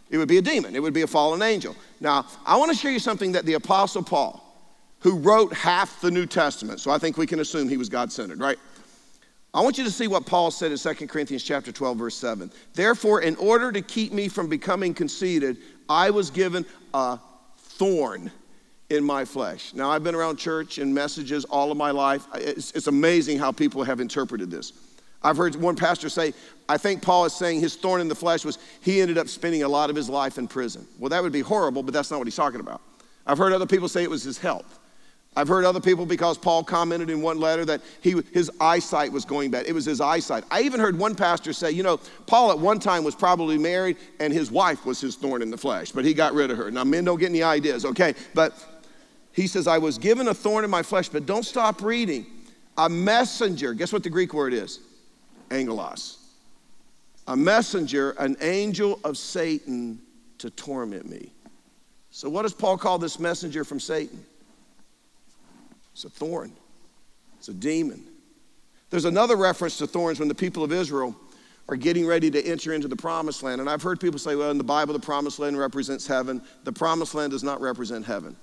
[0.09, 0.75] It would be a demon.
[0.75, 1.75] It would be a fallen angel.
[1.99, 4.43] Now, I want to show you something that the apostle Paul
[5.03, 6.79] who wrote half the New Testament.
[6.79, 8.57] So I think we can assume he was God centered, right?
[9.53, 12.49] I want you to see what Paul said in 2 Corinthians chapter 12 verse 7.
[12.73, 15.57] Therefore in order to keep me from becoming conceited,
[15.89, 17.19] I was given a
[17.77, 18.31] thorn
[18.89, 19.73] in my flesh.
[19.73, 22.25] Now I've been around church and messages all of my life.
[22.35, 24.73] It's, it's amazing how people have interpreted this.
[25.21, 26.33] I've heard one pastor say,
[26.67, 29.63] I think Paul is saying his thorn in the flesh was he ended up spending
[29.63, 30.85] a lot of his life in prison.
[30.99, 32.81] Well, that would be horrible, but that's not what he's talking about.
[33.25, 34.79] I've heard other people say it was his health.
[35.35, 39.25] I've heard other people because Paul commented in one letter that he, his eyesight was
[39.25, 39.65] going bad.
[39.65, 40.43] It was his eyesight.
[40.51, 43.97] I even heard one pastor say, you know, Paul at one time was probably married
[44.19, 46.69] and his wife was his thorn in the flesh, but he got rid of her.
[46.69, 48.13] Now, men don't get any ideas, okay?
[48.35, 48.53] But
[49.31, 52.27] he says, I was given a thorn in my flesh, but don't stop reading.
[52.77, 54.79] A messenger, guess what the Greek word is?
[55.49, 56.19] Angelos.
[57.27, 59.99] A messenger, an angel of Satan
[60.37, 61.31] to torment me.
[62.11, 64.23] So, what does Paul call this messenger from Satan?
[65.93, 66.51] It's a thorn,
[67.37, 68.05] it's a demon.
[68.89, 71.15] There's another reference to thorns when the people of Israel
[71.67, 73.61] are getting ready to enter into the promised land.
[73.61, 76.41] And I've heard people say, well, in the Bible, the promised land represents heaven.
[76.63, 78.35] The promised land does not represent heaven.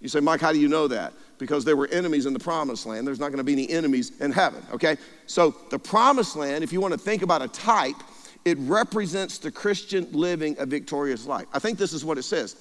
[0.00, 1.12] You say, Mike, how do you know that?
[1.38, 3.06] Because there were enemies in the promised land.
[3.06, 4.96] There's not going to be any enemies in heaven, okay?
[5.26, 7.96] So the promised land, if you want to think about a type,
[8.44, 11.46] it represents the Christian living a victorious life.
[11.52, 12.56] I think this is what it says.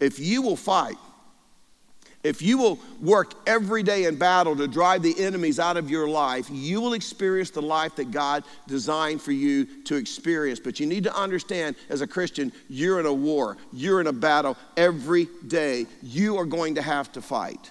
[0.00, 0.96] If you will fight,
[2.26, 6.08] if you will work every day in battle to drive the enemies out of your
[6.08, 10.58] life, you will experience the life that God designed for you to experience.
[10.58, 14.12] But you need to understand as a Christian, you're in a war, you're in a
[14.12, 15.86] battle every day.
[16.02, 17.70] You are going to have to fight.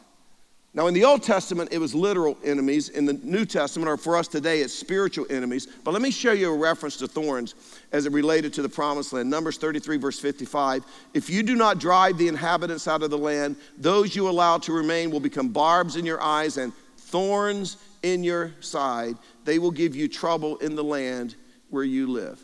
[0.75, 2.89] Now, in the Old Testament, it was literal enemies.
[2.89, 5.67] In the New Testament, or for us today, it's spiritual enemies.
[5.85, 7.55] But let me show you a reference to thorns
[7.93, 9.29] as it related to the promised land.
[9.29, 10.83] Numbers 33, verse 55.
[11.13, 14.73] If you do not drive the inhabitants out of the land, those you allow to
[14.73, 19.15] remain will become barbs in your eyes and thorns in your side.
[19.45, 21.35] They will give you trouble in the land
[21.69, 22.43] where you live.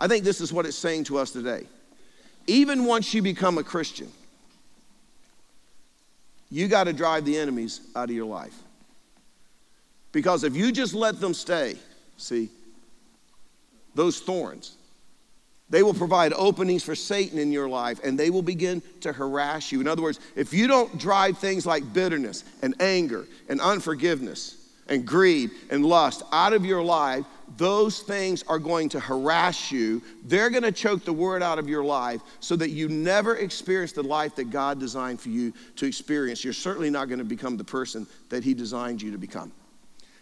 [0.00, 1.66] I think this is what it's saying to us today.
[2.46, 4.08] Even once you become a Christian,
[6.50, 8.54] you got to drive the enemies out of your life.
[10.12, 11.76] Because if you just let them stay,
[12.16, 12.48] see,
[13.94, 14.76] those thorns,
[15.70, 19.70] they will provide openings for Satan in your life and they will begin to harass
[19.70, 19.80] you.
[19.80, 24.56] In other words, if you don't drive things like bitterness and anger and unforgiveness
[24.88, 30.02] and greed and lust out of your life, those things are going to harass you.
[30.24, 33.92] They're going to choke the word out of your life so that you never experience
[33.92, 36.44] the life that God designed for you to experience.
[36.44, 39.52] You're certainly not going to become the person that He designed you to become.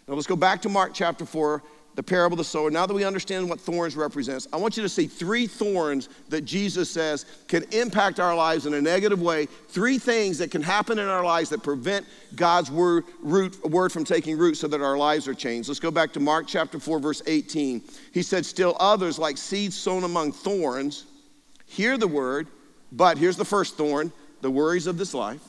[0.07, 1.61] Now let's go back to Mark chapter 4
[1.97, 2.69] the parable of the sower.
[2.69, 6.41] Now that we understand what thorns represents, I want you to see three thorns that
[6.41, 9.47] Jesus says can impact our lives in a negative way.
[9.47, 12.05] Three things that can happen in our lives that prevent
[12.35, 15.69] God's word, root, word from taking root so that our lives are changed.
[15.69, 17.81] Let's go back to Mark chapter 4, verse 18.
[18.13, 21.07] He said, Still others, like seeds sown among thorns,
[21.65, 22.45] hear the word,
[22.91, 25.41] but here's the first thorn the worries of this life.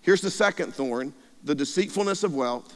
[0.00, 1.14] Here's the second thorn
[1.44, 2.74] the deceitfulness of wealth.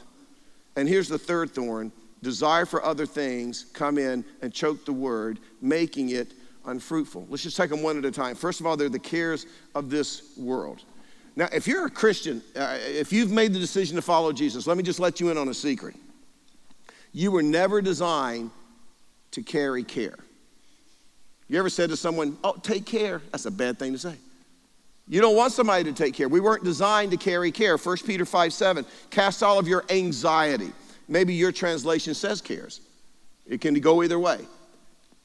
[0.77, 5.39] And here's the third thorn desire for other things come in and choke the word,
[5.61, 6.33] making it
[6.65, 7.27] unfruitful.
[7.29, 8.35] Let's just take them one at a time.
[8.35, 10.83] First of all, they're the cares of this world.
[11.35, 14.77] Now, if you're a Christian, uh, if you've made the decision to follow Jesus, let
[14.77, 15.95] me just let you in on a secret.
[17.11, 18.51] You were never designed
[19.31, 20.17] to carry care.
[21.47, 23.21] You ever said to someone, Oh, take care?
[23.31, 24.15] That's a bad thing to say.
[25.07, 26.27] You don't want somebody to take care.
[26.27, 27.77] We weren't designed to carry care.
[27.77, 30.71] 1 Peter 5 7, cast all of your anxiety
[31.07, 32.81] Maybe your translation says cares.
[33.47, 34.39] It can go either way.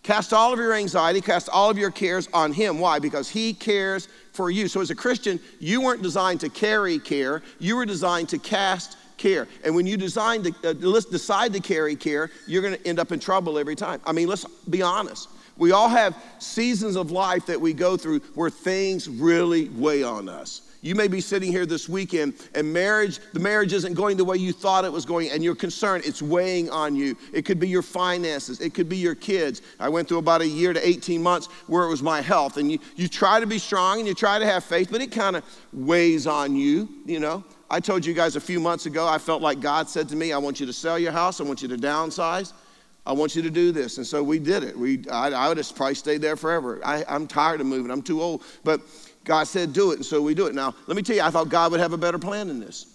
[0.02, 2.78] Cast all of your anxiety, cast all of your cares on Him.
[2.78, 2.98] Why?
[2.98, 4.66] Because He cares for you.
[4.66, 8.96] So, as a Christian, you weren't designed to carry care, you were designed to cast
[9.18, 9.46] care.
[9.62, 13.20] And when you design uh, decide to carry care, you're going to end up in
[13.20, 14.00] trouble every time.
[14.06, 15.28] I mean, let's be honest.
[15.58, 20.26] We all have seasons of life that we go through where things really weigh on
[20.30, 20.62] us.
[20.82, 24.38] You may be sitting here this weekend and marriage, the marriage isn't going the way
[24.38, 27.16] you thought it was going, and you're concerned it's weighing on you.
[27.34, 29.60] It could be your finances, it could be your kids.
[29.78, 32.72] I went through about a year to 18 months where it was my health, and
[32.72, 35.36] you, you try to be strong and you try to have faith, but it kind
[35.36, 37.44] of weighs on you, you know.
[37.68, 40.32] I told you guys a few months ago, I felt like God said to me,
[40.32, 42.52] I want you to sell your house, I want you to downsize.
[43.06, 43.96] I want you to do this.
[43.96, 44.78] And so we did it.
[44.78, 46.80] We, I, I would have probably stayed there forever.
[46.84, 47.90] I, I'm tired of moving.
[47.90, 48.44] I'm too old.
[48.62, 48.82] But
[49.24, 49.96] God said, do it.
[49.96, 50.54] And so we do it.
[50.54, 52.86] Now, let me tell you, I thought God would have a better plan than this.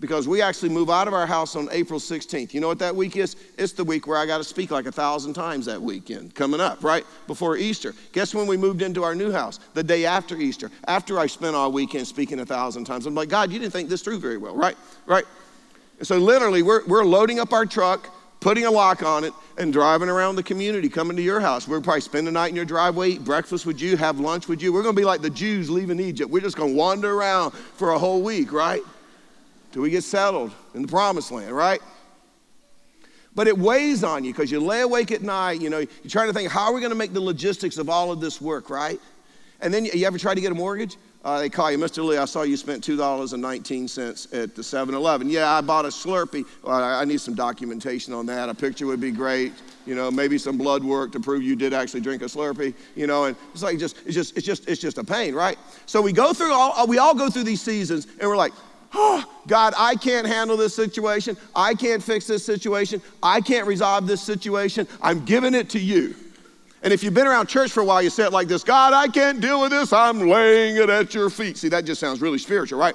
[0.00, 2.52] Because we actually move out of our house on April 16th.
[2.52, 3.36] You know what that week is?
[3.56, 6.60] It's the week where I got to speak like a thousand times that weekend coming
[6.60, 7.06] up, right?
[7.26, 7.94] Before Easter.
[8.12, 9.60] Guess when we moved into our new house?
[9.74, 10.70] The day after Easter.
[10.88, 13.06] After I spent all weekend speaking a thousand times.
[13.06, 14.76] I'm like, God, you didn't think this through very well, right?
[15.06, 15.24] Right?
[16.02, 18.10] So literally, we're, we're loading up our truck
[18.44, 21.66] putting a lock on it, and driving around the community, coming to your house.
[21.66, 24.60] We're probably spend the night in your driveway, eat breakfast with you, have lunch with
[24.60, 24.70] you.
[24.70, 26.30] We're going to be like the Jews leaving Egypt.
[26.30, 28.82] We're just going to wander around for a whole week, right?
[29.72, 31.80] Till we get settled in the promised land, right?
[33.34, 36.26] But it weighs on you because you lay awake at night, you know, you're trying
[36.26, 38.68] to think, how are we going to make the logistics of all of this work,
[38.68, 39.00] right?
[39.62, 40.98] And then you ever try to get a mortgage?
[41.24, 42.04] Uh, they call you, Mr.
[42.04, 45.30] Lee, I saw you spent $2.19 at the 7 Eleven.
[45.30, 46.44] Yeah, I bought a Slurpee.
[46.62, 48.50] Well, I need some documentation on that.
[48.50, 49.54] A picture would be great.
[49.86, 52.74] You know, maybe some blood work to prove you did actually drink a Slurpee.
[52.94, 55.56] You know, and it's like just, it's just, it's just, it's just a pain, right?
[55.86, 58.52] So we go through all, we all go through these seasons and we're like,
[58.92, 61.38] oh, God, I can't handle this situation.
[61.56, 63.00] I can't fix this situation.
[63.22, 64.86] I can't resolve this situation.
[65.00, 66.16] I'm giving it to you.
[66.84, 68.92] And if you've been around church for a while, you say it like this God,
[68.92, 69.92] I can't deal with this.
[69.92, 71.56] I'm laying it at your feet.
[71.56, 72.94] See, that just sounds really spiritual, right?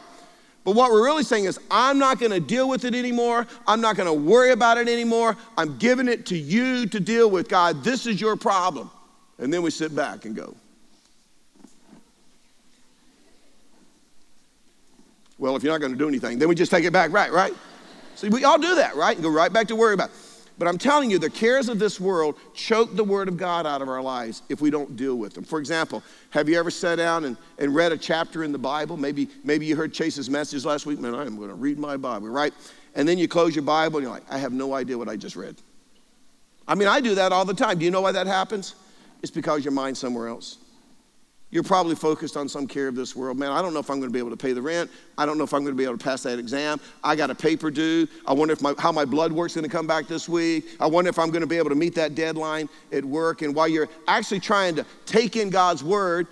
[0.63, 3.47] But what we're really saying is, I'm not going to deal with it anymore.
[3.65, 5.36] I'm not going to worry about it anymore.
[5.58, 7.49] I'm giving it to you to deal with.
[7.49, 8.91] God, this is your problem.
[9.39, 10.56] And then we sit back and go,
[15.39, 17.32] Well, if you're not going to do anything, then we just take it back, right?
[17.32, 17.54] Right?
[18.15, 19.15] See, we all do that, right?
[19.15, 20.15] And go right back to worry about it.
[20.60, 23.82] But I'm telling you, the cares of this world choke the Word of God out
[23.82, 25.45] of our lives if we don't deal with them.
[25.45, 28.98] For example, have you ever sat down and, and read a chapter in the Bible?
[28.98, 31.00] Maybe, maybe you heard Chase's message last week.
[31.00, 32.54] Man, I am going to read my Bible, right?
[32.93, 35.15] And then you close your Bible and you're like, I have no idea what I
[35.15, 35.56] just read.
[36.67, 37.80] I mean, I do that all the time.
[37.80, 38.76] Do you know why that happens?
[39.22, 40.58] It's because your mind's somewhere else.
[41.51, 43.39] You're probably focused on some care of this world.
[43.39, 44.91] Man, I don't know if I'm going to be able to pay the rent.
[45.17, 46.79] I don't know if I'm going to be able to pass that exam.
[47.03, 48.07] I got a paper due.
[48.27, 50.65] I wonder if my, how my blood work's going to come back this week.
[50.79, 53.41] I wonder if I'm going to be able to meet that deadline at work.
[53.41, 56.27] And while you're actually trying to take in God's word,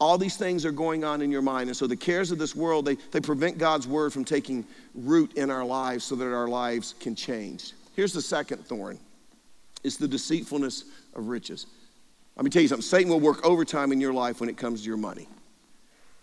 [0.00, 1.68] all these things are going on in your mind.
[1.68, 5.34] And so the cares of this world, they, they prevent God's word from taking root
[5.34, 7.72] in our lives so that our lives can change.
[7.94, 8.98] Here's the second thorn.
[9.82, 11.66] It's the deceitfulness of riches.
[12.36, 14.82] Let me tell you something Satan will work overtime in your life when it comes
[14.82, 15.28] to your money.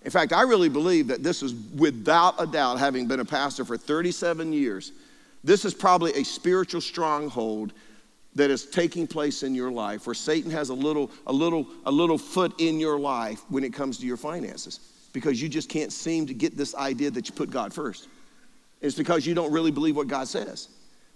[0.03, 3.63] In fact, I really believe that this is without a doubt, having been a pastor
[3.63, 4.91] for 37 years,
[5.43, 7.73] this is probably a spiritual stronghold
[8.35, 11.91] that is taking place in your life where Satan has a little, a little, a
[11.91, 14.79] little foot in your life when it comes to your finances
[15.13, 18.07] because you just can't seem to get this idea that you put God first.
[18.79, 20.69] It's because you don't really believe what God says.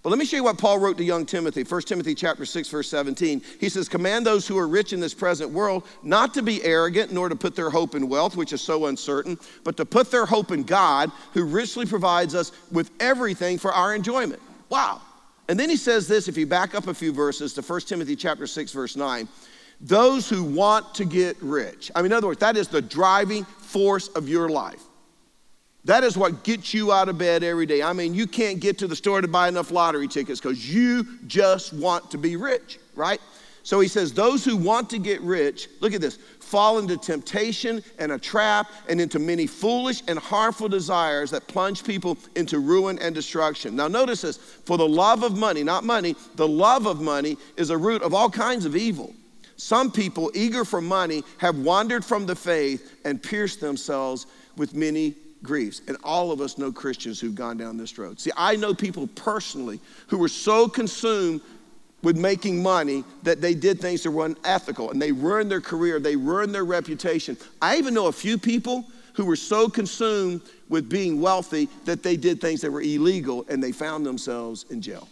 [0.06, 1.64] But let me show you what Paul wrote to young Timothy.
[1.64, 3.42] 1 Timothy chapter 6 verse 17.
[3.58, 7.10] He says, "Command those who are rich in this present world not to be arrogant
[7.10, 10.24] nor to put their hope in wealth, which is so uncertain, but to put their
[10.24, 15.00] hope in God, who richly provides us with everything for our enjoyment." Wow.
[15.48, 18.14] And then he says this if you back up a few verses to 1 Timothy
[18.14, 19.28] chapter 6 verse 9,
[19.80, 21.90] those who want to get rich.
[21.96, 24.84] I mean in other words, that is the driving force of your life.
[25.86, 27.80] That is what gets you out of bed every day.
[27.80, 31.06] I mean, you can't get to the store to buy enough lottery tickets because you
[31.28, 33.20] just want to be rich, right?
[33.62, 37.84] So he says, Those who want to get rich, look at this, fall into temptation
[38.00, 42.98] and a trap and into many foolish and harmful desires that plunge people into ruin
[42.98, 43.76] and destruction.
[43.76, 47.70] Now, notice this for the love of money, not money, the love of money is
[47.70, 49.14] a root of all kinds of evil.
[49.56, 55.14] Some people, eager for money, have wandered from the faith and pierced themselves with many
[55.42, 55.82] griefs.
[55.88, 58.20] And all of us know Christians who've gone down this road.
[58.20, 61.40] See, I know people personally who were so consumed
[62.02, 65.98] with making money that they did things that were unethical and they ruined their career,
[65.98, 67.36] they ruined their reputation.
[67.60, 72.16] I even know a few people who were so consumed with being wealthy that they
[72.16, 75.08] did things that were illegal and they found themselves in jail.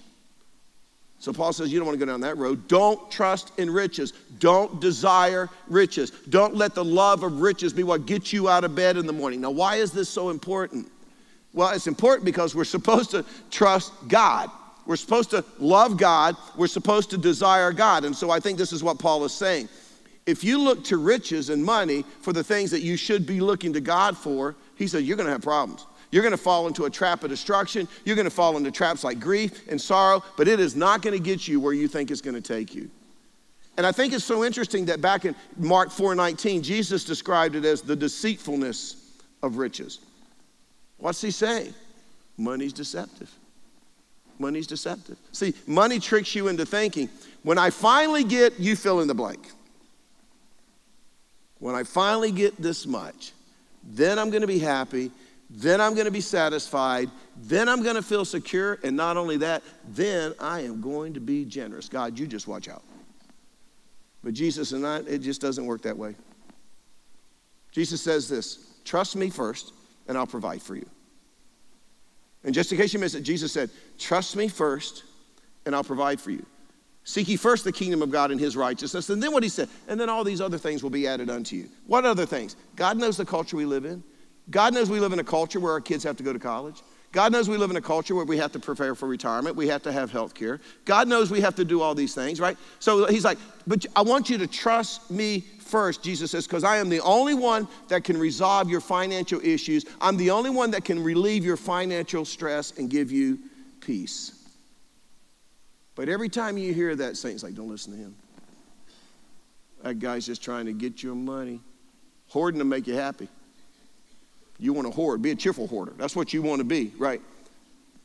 [1.18, 2.68] So Paul says, You don't want to go down that road.
[2.68, 4.12] Don't trust in riches.
[4.38, 6.11] Don't desire riches.
[6.29, 9.12] Don't let the love of riches be what gets you out of bed in the
[9.12, 9.40] morning.
[9.40, 10.90] Now, why is this so important?
[11.53, 14.50] Well, it's important because we're supposed to trust God.
[14.87, 16.37] We're supposed to love God.
[16.57, 18.05] We're supposed to desire God.
[18.05, 19.68] And so I think this is what Paul is saying.
[20.27, 23.72] If you look to riches and money for the things that you should be looking
[23.74, 25.87] to God for, he said, you're going to have problems.
[26.14, 27.88] You're going to fall into a trap of destruction.
[28.05, 31.12] You're going to fall into traps like grief and sorrow, but it is not going
[31.12, 32.88] to get you where you think it's going to take you.
[33.77, 37.83] And I think it's so interesting that back in Mark 4:19, Jesus described it as
[37.83, 38.94] the deceitfulness
[39.42, 39.98] of riches.
[40.98, 41.74] What's he saying?
[42.37, 43.33] Money's deceptive.
[44.38, 45.18] Money's deceptive.
[45.33, 47.09] See, money tricks you into thinking,
[47.42, 49.50] when I finally get, you fill in the blank.
[51.59, 53.33] When I finally get this much,
[53.83, 55.11] then I'm going to be happy,
[55.57, 59.37] then I'm going to be satisfied, then I'm going to feel secure, and not only
[59.37, 61.88] that, then I am going to be generous.
[61.88, 62.83] God, you just watch out.
[64.25, 66.17] But Jesus and I, it just doesn't work that way.
[67.71, 69.73] Jesus says this trust me first,
[70.09, 70.87] and I'll provide for you.
[72.43, 75.05] And just in case you missed it, Jesus said, Trust me first,
[75.64, 76.45] and I'll provide for you.
[77.05, 79.09] Seek ye first the kingdom of God and his righteousness.
[79.09, 81.55] And then what he said, and then all these other things will be added unto
[81.55, 81.69] you.
[81.87, 82.57] What other things?
[82.77, 84.03] God knows the culture we live in.
[84.51, 86.83] God knows we live in a culture where our kids have to go to college.
[87.13, 89.55] God knows we live in a culture where we have to prepare for retirement.
[89.55, 90.61] We have to have health care.
[90.85, 92.57] God knows we have to do all these things, right?
[92.81, 96.79] So he's like, but I want you to trust me first, Jesus says, because I
[96.79, 99.87] am the only one that can resolve your financial issues.
[100.01, 103.39] I'm the only one that can relieve your financial stress and give you
[103.81, 104.45] peace.
[105.95, 108.17] But every time you hear that, Satan's like, don't listen to him.
[109.85, 111.61] That guy's just trying to get your money.
[112.29, 113.29] Hoarding to make you happy.
[114.64, 115.92] You want to hoard, be a cheerful hoarder.
[115.98, 117.20] That's what you want to be, right?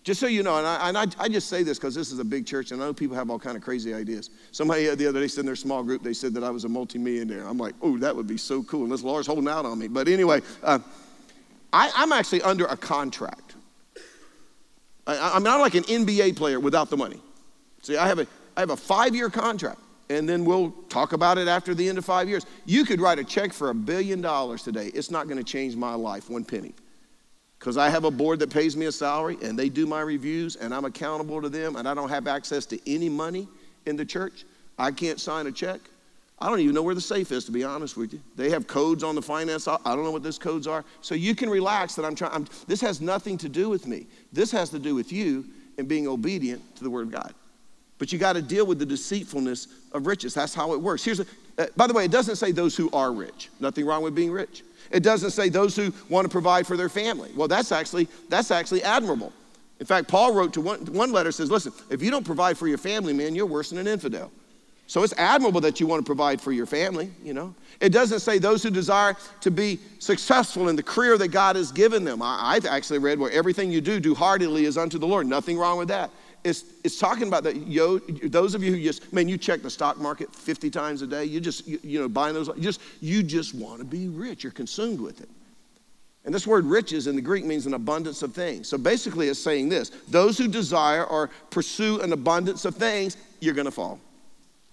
[0.04, 2.20] Just so you know, and I, and I, I just say this because this is
[2.20, 4.30] a big church, and I know people have all kind of crazy ideas.
[4.52, 6.70] Somebody the other day said in their small group, they said that I was a
[6.70, 7.48] multimillionaire.
[7.48, 9.88] I'm like, oh, that would be so cool, unless Laura's holding out on me.
[9.88, 10.80] But anyway, uh,
[11.72, 13.56] I, I'm actually under a contract.
[15.08, 17.22] I, I'm not like an NBA player without the money.
[17.84, 21.48] See, I have a, I have a five-year contract, and then we'll talk about it
[21.48, 22.46] after the end of five years.
[22.66, 24.88] You could write a check for a billion dollars today.
[24.88, 26.74] It's not going to change my life one penny
[27.60, 30.56] because I have a board that pays me a salary and they do my reviews
[30.56, 33.48] and I'm accountable to them and I don't have access to any money
[33.86, 34.46] in the church.
[34.78, 35.80] I can't sign a check.
[36.42, 38.22] I don't even know where the safe is, to be honest with you.
[38.38, 39.68] They have codes on the finance.
[39.68, 40.86] I don't know what those codes are.
[41.02, 42.32] So you can relax that I'm trying.
[42.32, 44.08] I'm, this has nothing to do with me.
[44.32, 45.46] This has to do with you
[45.78, 47.34] and being obedient to the Word of God.
[48.00, 50.34] But you got to deal with the deceitfulness of riches.
[50.34, 51.04] That's how it works.
[51.04, 51.26] Here's a,
[51.58, 53.50] uh, by the way, it doesn't say those who are rich.
[53.60, 54.64] Nothing wrong with being rich.
[54.90, 57.30] It doesn't say those who want to provide for their family.
[57.36, 59.34] Well, that's actually, that's actually admirable.
[59.80, 62.68] In fact, Paul wrote to one, one letter says, listen, if you don't provide for
[62.68, 64.32] your family, man, you're worse than an infidel.
[64.88, 67.54] So it's admirable that you want to provide for your family, you know.
[67.80, 71.72] It doesn't say those who desire to be successful in the career that God has
[71.72, 72.22] given them.
[72.24, 75.28] I, have actually read where everything you do, do heartily is unto the Lord.
[75.28, 76.10] Nothing wrong with that.
[76.44, 79.70] It's, it's talking about that, yo, those of you who just, man, you check the
[79.70, 81.26] stock market 50 times a day.
[81.26, 84.44] You just, you, you know, buying those, you just, you just want to be rich.
[84.44, 85.30] You're consumed with it.
[86.26, 88.68] And this word riches in the Greek means an abundance of things.
[88.68, 93.54] So basically, it's saying this those who desire or pursue an abundance of things, you're
[93.54, 94.00] going to fall.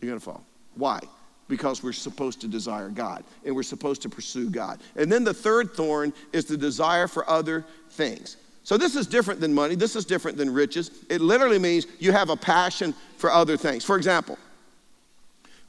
[0.01, 0.43] You're going to fall.
[0.75, 1.01] Why?
[1.49, 4.81] Because we're supposed to desire God and we're supposed to pursue God.
[4.97, 8.37] And then the third thorn is the desire for other things.
[8.67, 9.77] So this is different than money.
[9.77, 10.91] This is different than riches.
[11.09, 13.85] It literally means you have a passion for other things.
[13.85, 14.41] For example,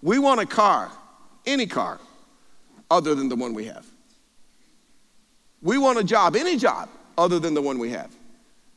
[0.02, 0.90] we want a car,
[1.46, 2.00] any car,
[2.90, 3.86] other than the one we have.
[5.62, 8.10] We want a job, any job, other than the one we have.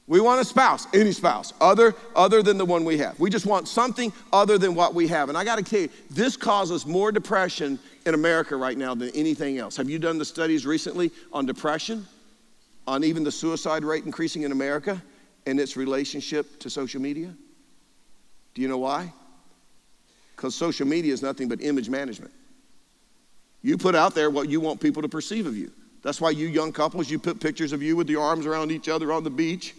[0.07, 3.19] We want a spouse, any spouse, other, other than the one we have.
[3.19, 5.31] We just want something other than what we have.
[5.31, 9.09] And I got to tell you, this causes more depression in America right now than
[9.15, 9.79] anything else.
[9.79, 12.07] Have you done the studies recently on depression?
[12.87, 15.01] On even the suicide rate increasing in America
[15.47, 17.35] and its relationship to social media?
[18.55, 19.13] Do you know why?
[20.37, 22.33] Because social media is nothing but image management.
[23.63, 25.71] You put out there what you want people to perceive of you.
[26.03, 28.89] That's why you young couples, you put pictures of you with your arms around each
[28.89, 29.75] other on the beach,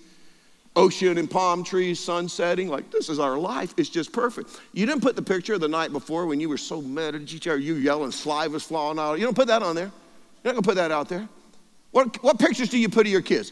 [0.75, 2.67] ocean and palm trees, sun setting.
[2.67, 3.73] Like, this is our life.
[3.77, 4.59] It's just perfect.
[4.73, 7.21] You didn't put the picture of the night before when you were so mad at
[7.21, 9.15] each other, you yelling, saliva was flowing out.
[9.15, 9.91] You don't put that on there.
[10.43, 11.27] You're not going to put that out there.
[11.91, 13.51] What, what pictures do you put of your kids?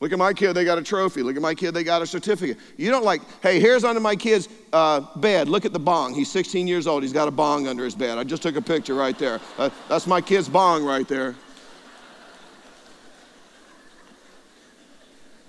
[0.00, 1.22] Look at my kid, they got a trophy.
[1.22, 2.58] Look at my kid, they got a certificate.
[2.76, 5.48] You don't like, hey, here's under my kid's uh, bed.
[5.48, 6.12] Look at the bong.
[6.12, 7.04] He's 16 years old.
[7.04, 8.18] He's got a bong under his bed.
[8.18, 9.40] I just took a picture right there.
[9.58, 11.36] Uh, that's my kid's bong right there.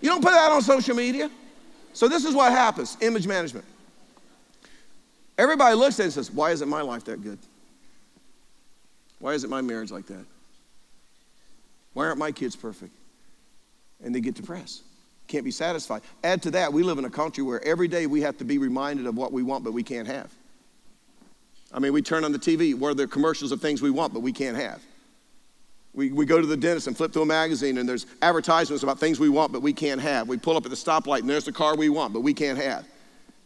[0.02, 1.32] You don't put that on social media.
[1.94, 3.66] So this is what happens image management.
[5.38, 7.40] Everybody looks at it and says, Why isn't my life that good?
[9.20, 10.26] Why isn't my marriage like that?
[11.94, 12.96] Why aren't my kids perfect?
[14.04, 14.84] And they get depressed.
[15.28, 16.02] Can't be satisfied.
[16.24, 18.58] Add to that, we live in a country where every day we have to be
[18.58, 20.32] reminded of what we want, but we can't have.
[21.74, 24.20] I mean, we turn on the TV, where the commercials of things we want, but
[24.20, 24.82] we can't have.
[25.94, 29.00] We, we go to the dentist and flip through a magazine, and there's advertisements about
[29.00, 30.28] things we want, but we can't have.
[30.28, 32.58] We pull up at the stoplight, and there's the car we want, but we can't
[32.58, 32.86] have.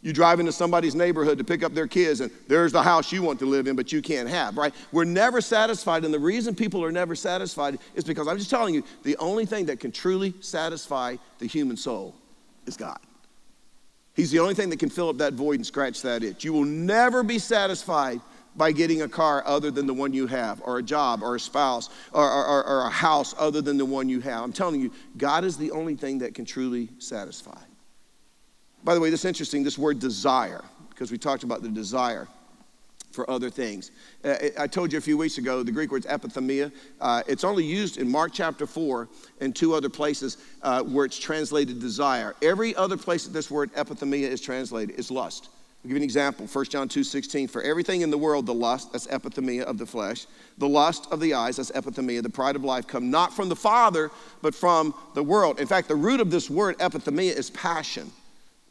[0.00, 3.20] You drive into somebody's neighborhood to pick up their kids, and there's the house you
[3.20, 4.72] want to live in, but you can't have, right?
[4.92, 8.74] We're never satisfied, and the reason people are never satisfied is because I'm just telling
[8.74, 12.14] you, the only thing that can truly satisfy the human soul
[12.66, 13.00] is God.
[14.14, 16.44] He's the only thing that can fill up that void and scratch that itch.
[16.44, 18.20] You will never be satisfied
[18.56, 21.40] by getting a car other than the one you have, or a job, or a
[21.40, 24.42] spouse, or, or, or, a house other than the one you have.
[24.42, 27.60] I'm telling you, God is the only thing that can truly satisfy.
[28.84, 32.28] By the way, this is interesting, this word desire, because we talked about the desire
[33.10, 33.90] for other things.
[34.24, 36.70] Uh, I told you a few weeks ago, the Greek word is epithumia.
[37.00, 39.08] Uh, it's only used in Mark chapter 4
[39.40, 42.36] and two other places uh, where it's translated desire.
[42.42, 45.48] Every other place that this word epithumia is translated is lust.
[45.84, 46.46] I'll give you an example.
[46.46, 47.48] 1 John 2 16.
[47.48, 50.26] For everything in the world, the lust, that's epithumia of the flesh,
[50.58, 53.56] the lust of the eyes, that's epithumia, the pride of life, come not from the
[53.56, 54.10] Father,
[54.42, 55.60] but from the world.
[55.60, 58.10] In fact, the root of this word, epithumia, is passion.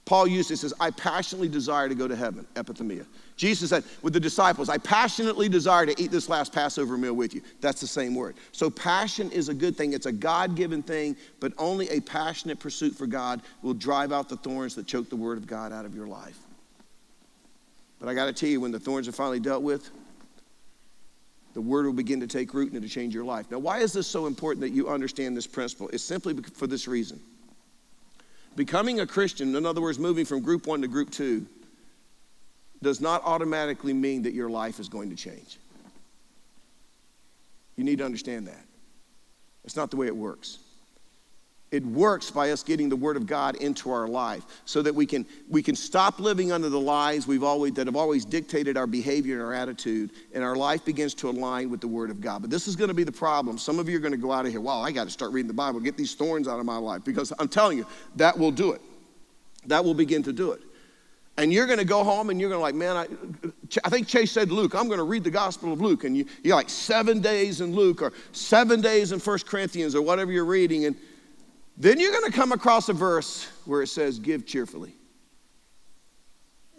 [0.08, 3.05] Paul used it, says, I passionately desire to go to heaven, epithumia.
[3.36, 7.36] Jesus said with the disciples, I passionately desire to eat this last Passover meal with
[7.36, 7.41] you.
[7.60, 8.38] That's the same word.
[8.53, 9.91] So passion is a good thing.
[9.91, 14.30] It's a God given thing, but only a passionate pursuit for God will drive out
[14.30, 16.39] the thorns that choke the word of God out of your life.
[17.99, 19.89] But I got to tell you, when the thorns are finally dealt with,
[21.53, 23.51] the word will begin to take root and to change your life.
[23.51, 25.89] Now, why is this so important that you understand this principle?
[25.91, 27.20] It's simply for this reason.
[28.58, 31.45] Becoming a Christian, in other words, moving from group one to group two,
[32.82, 35.60] does not automatically mean that your life is going to change.
[37.76, 38.66] You need to understand that.
[39.64, 40.58] It's not the way it works.
[41.70, 45.05] It works by us getting the Word of God into our life so that we
[45.05, 48.88] can, we can stop living under the lies we've always, that have always dictated our
[48.88, 52.41] behavior and our attitude, and our life begins to align with the Word of God.
[52.41, 53.57] But this is going to be the problem.
[53.57, 55.34] Some of you are going to go out of here, wow, I got to start
[55.34, 58.38] reading the Bible, get these thorns out of my life, because I'm telling you, that
[58.38, 58.82] will do it.
[59.65, 60.61] That will begin to do it.
[61.36, 63.07] And you're going to go home and you're going to like, man, I,
[63.84, 66.03] I think Chase said Luke, I'm going to read the Gospel of Luke.
[66.03, 70.01] And you, you're like seven days in Luke or seven days in First Corinthians or
[70.01, 70.86] whatever you're reading.
[70.86, 70.95] And
[71.78, 74.93] then you're going to come across a verse where it says, Give cheerfully.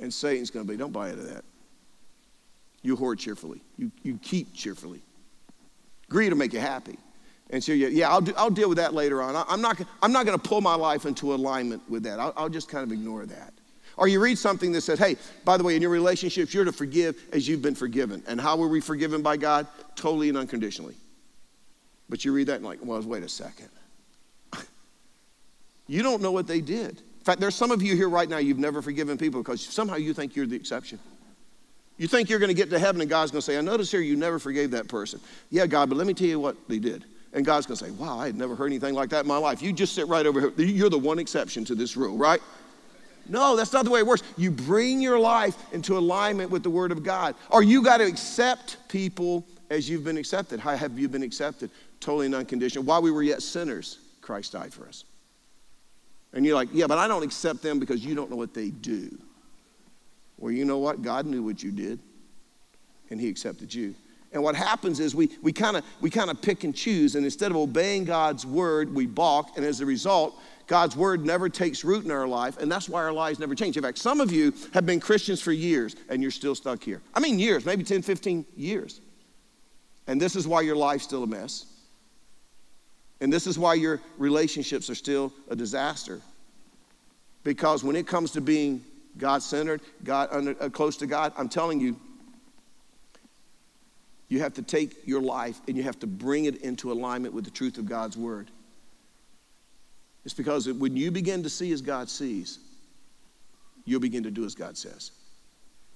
[0.00, 1.44] And Satan's going to be, Don't buy into that.
[2.82, 5.02] You hoard cheerfully, you, you keep cheerfully.
[6.08, 6.98] Greed will make you happy.
[7.50, 9.34] And so, yeah, yeah I'll, do, I'll deal with that later on.
[9.34, 12.18] I, am not, I'm not going to pull my life into alignment with that.
[12.20, 13.54] I'll, I'll just kind of ignore that.
[13.96, 16.72] Or you read something that says, hey, by the way, in your relationships, you're to
[16.72, 18.22] forgive as you've been forgiven.
[18.28, 19.66] And how were we forgiven by God?
[19.96, 20.94] Totally and unconditionally.
[22.08, 23.70] But you read that and like, well, wait a second.
[25.88, 26.90] You don't know what they did.
[26.90, 29.96] In fact, there's some of you here right now, you've never forgiven people because somehow
[29.96, 31.00] you think you're the exception.
[31.96, 33.90] You think you're going to get to heaven and God's going to say, I notice
[33.90, 35.20] here you never forgave that person.
[35.50, 37.04] Yeah, God, but let me tell you what they did.
[37.32, 39.36] And God's going to say, Wow, I had never heard anything like that in my
[39.36, 39.60] life.
[39.60, 40.52] You just sit right over here.
[40.56, 42.40] You're the one exception to this rule, right?
[43.28, 44.22] No, that's not the way it works.
[44.38, 47.34] You bring your life into alignment with the Word of God.
[47.50, 50.60] Or you got to accept people as you've been accepted.
[50.60, 51.70] How have you been accepted?
[52.00, 52.84] Totally and unconditional.
[52.84, 55.04] While we were yet sinners, Christ died for us.
[56.32, 58.70] And you're like, yeah, but I don't accept them because you don't know what they
[58.70, 59.16] do.
[60.36, 61.02] Well, you know what?
[61.02, 61.98] God knew what you did,
[63.10, 63.94] and He accepted you.
[64.32, 67.24] And what happens is we, we kind of we kind of pick and choose, and
[67.24, 71.82] instead of obeying God's word, we balk, and as a result, God's word never takes
[71.82, 73.76] root in our life, and that's why our lives never change.
[73.78, 77.00] In fact, some of you have been Christians for years, and you're still stuck here.
[77.14, 79.00] I mean, years, maybe 10, 15 years.
[80.06, 81.66] And this is why your life's still a mess.
[83.20, 86.20] And this is why your relationships are still a disaster.
[87.42, 88.84] Because when it comes to being
[89.16, 91.96] God centered, God under, uh, close to God, I'm telling you,
[94.28, 97.44] you have to take your life and you have to bring it into alignment with
[97.44, 98.50] the truth of God's word.
[100.24, 102.58] It's because when you begin to see as God sees,
[103.86, 105.12] you'll begin to do as God says.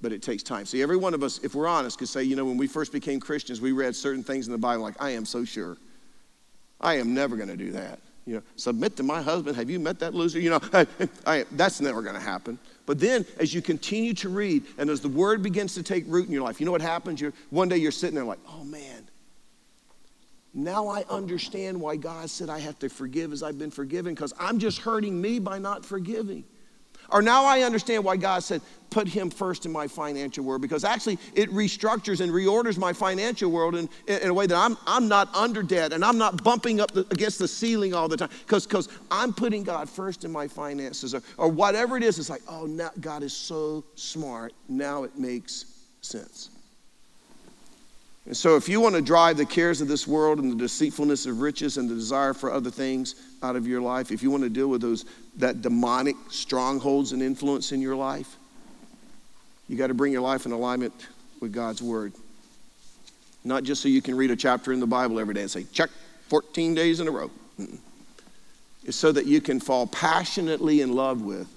[0.00, 0.64] But it takes time.
[0.64, 2.92] See, every one of us, if we're honest, could say, you know, when we first
[2.92, 5.76] became Christians, we read certain things in the Bible like, I am so sure.
[6.82, 7.98] I am never going to do that.
[8.24, 9.56] You know, submit to my husband.
[9.56, 10.38] Have you met that loser?
[10.38, 10.86] You know, I,
[11.26, 12.58] I, that's never going to happen.
[12.86, 16.26] But then, as you continue to read, and as the word begins to take root
[16.26, 17.20] in your life, you know what happens?
[17.20, 19.08] You're, one day you're sitting there like, oh man,
[20.54, 24.34] now I understand why God said I have to forgive as I've been forgiven because
[24.38, 26.44] I'm just hurting me by not forgiving.
[27.12, 30.84] Or now I understand why God said, put him first in my financial world because
[30.84, 35.08] actually it restructures and reorders my financial world in, in a way that I'm, I'm
[35.08, 38.28] not under debt and I'm not bumping up the, against the ceiling all the time
[38.46, 42.18] because I'm putting God first in my finances or, or whatever it is.
[42.18, 44.52] It's like, oh, now God is so smart.
[44.68, 45.64] Now it makes
[46.02, 46.50] sense.
[48.26, 51.26] And so, if you want to drive the cares of this world and the deceitfulness
[51.26, 54.42] of riches and the desire for other things out of your life, if you want
[54.42, 55.04] to deal with those
[55.36, 58.36] that demonic strongholds and influence in your life,
[59.68, 60.92] you got to bring your life in alignment
[61.40, 62.12] with God's word.
[63.44, 65.64] Not just so you can read a chapter in the Bible every day and say,
[65.72, 65.90] check
[66.28, 67.30] 14 days in a row.
[68.84, 71.48] It's so that you can fall passionately in love with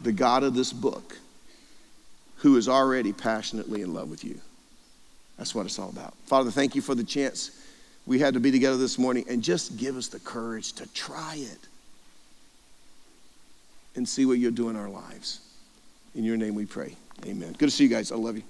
[0.00, 1.18] the God of this book
[2.36, 4.40] who is already passionately in love with you.
[5.38, 6.14] That's what it's all about.
[6.26, 7.61] Father, thank you for the chance
[8.06, 11.36] we had to be together this morning and just give us the courage to try
[11.36, 11.58] it
[13.94, 15.40] and see what you're doing in our lives.
[16.14, 16.96] In your name we pray.
[17.26, 17.54] Amen.
[17.58, 18.10] Good to see you guys.
[18.10, 18.42] I love you.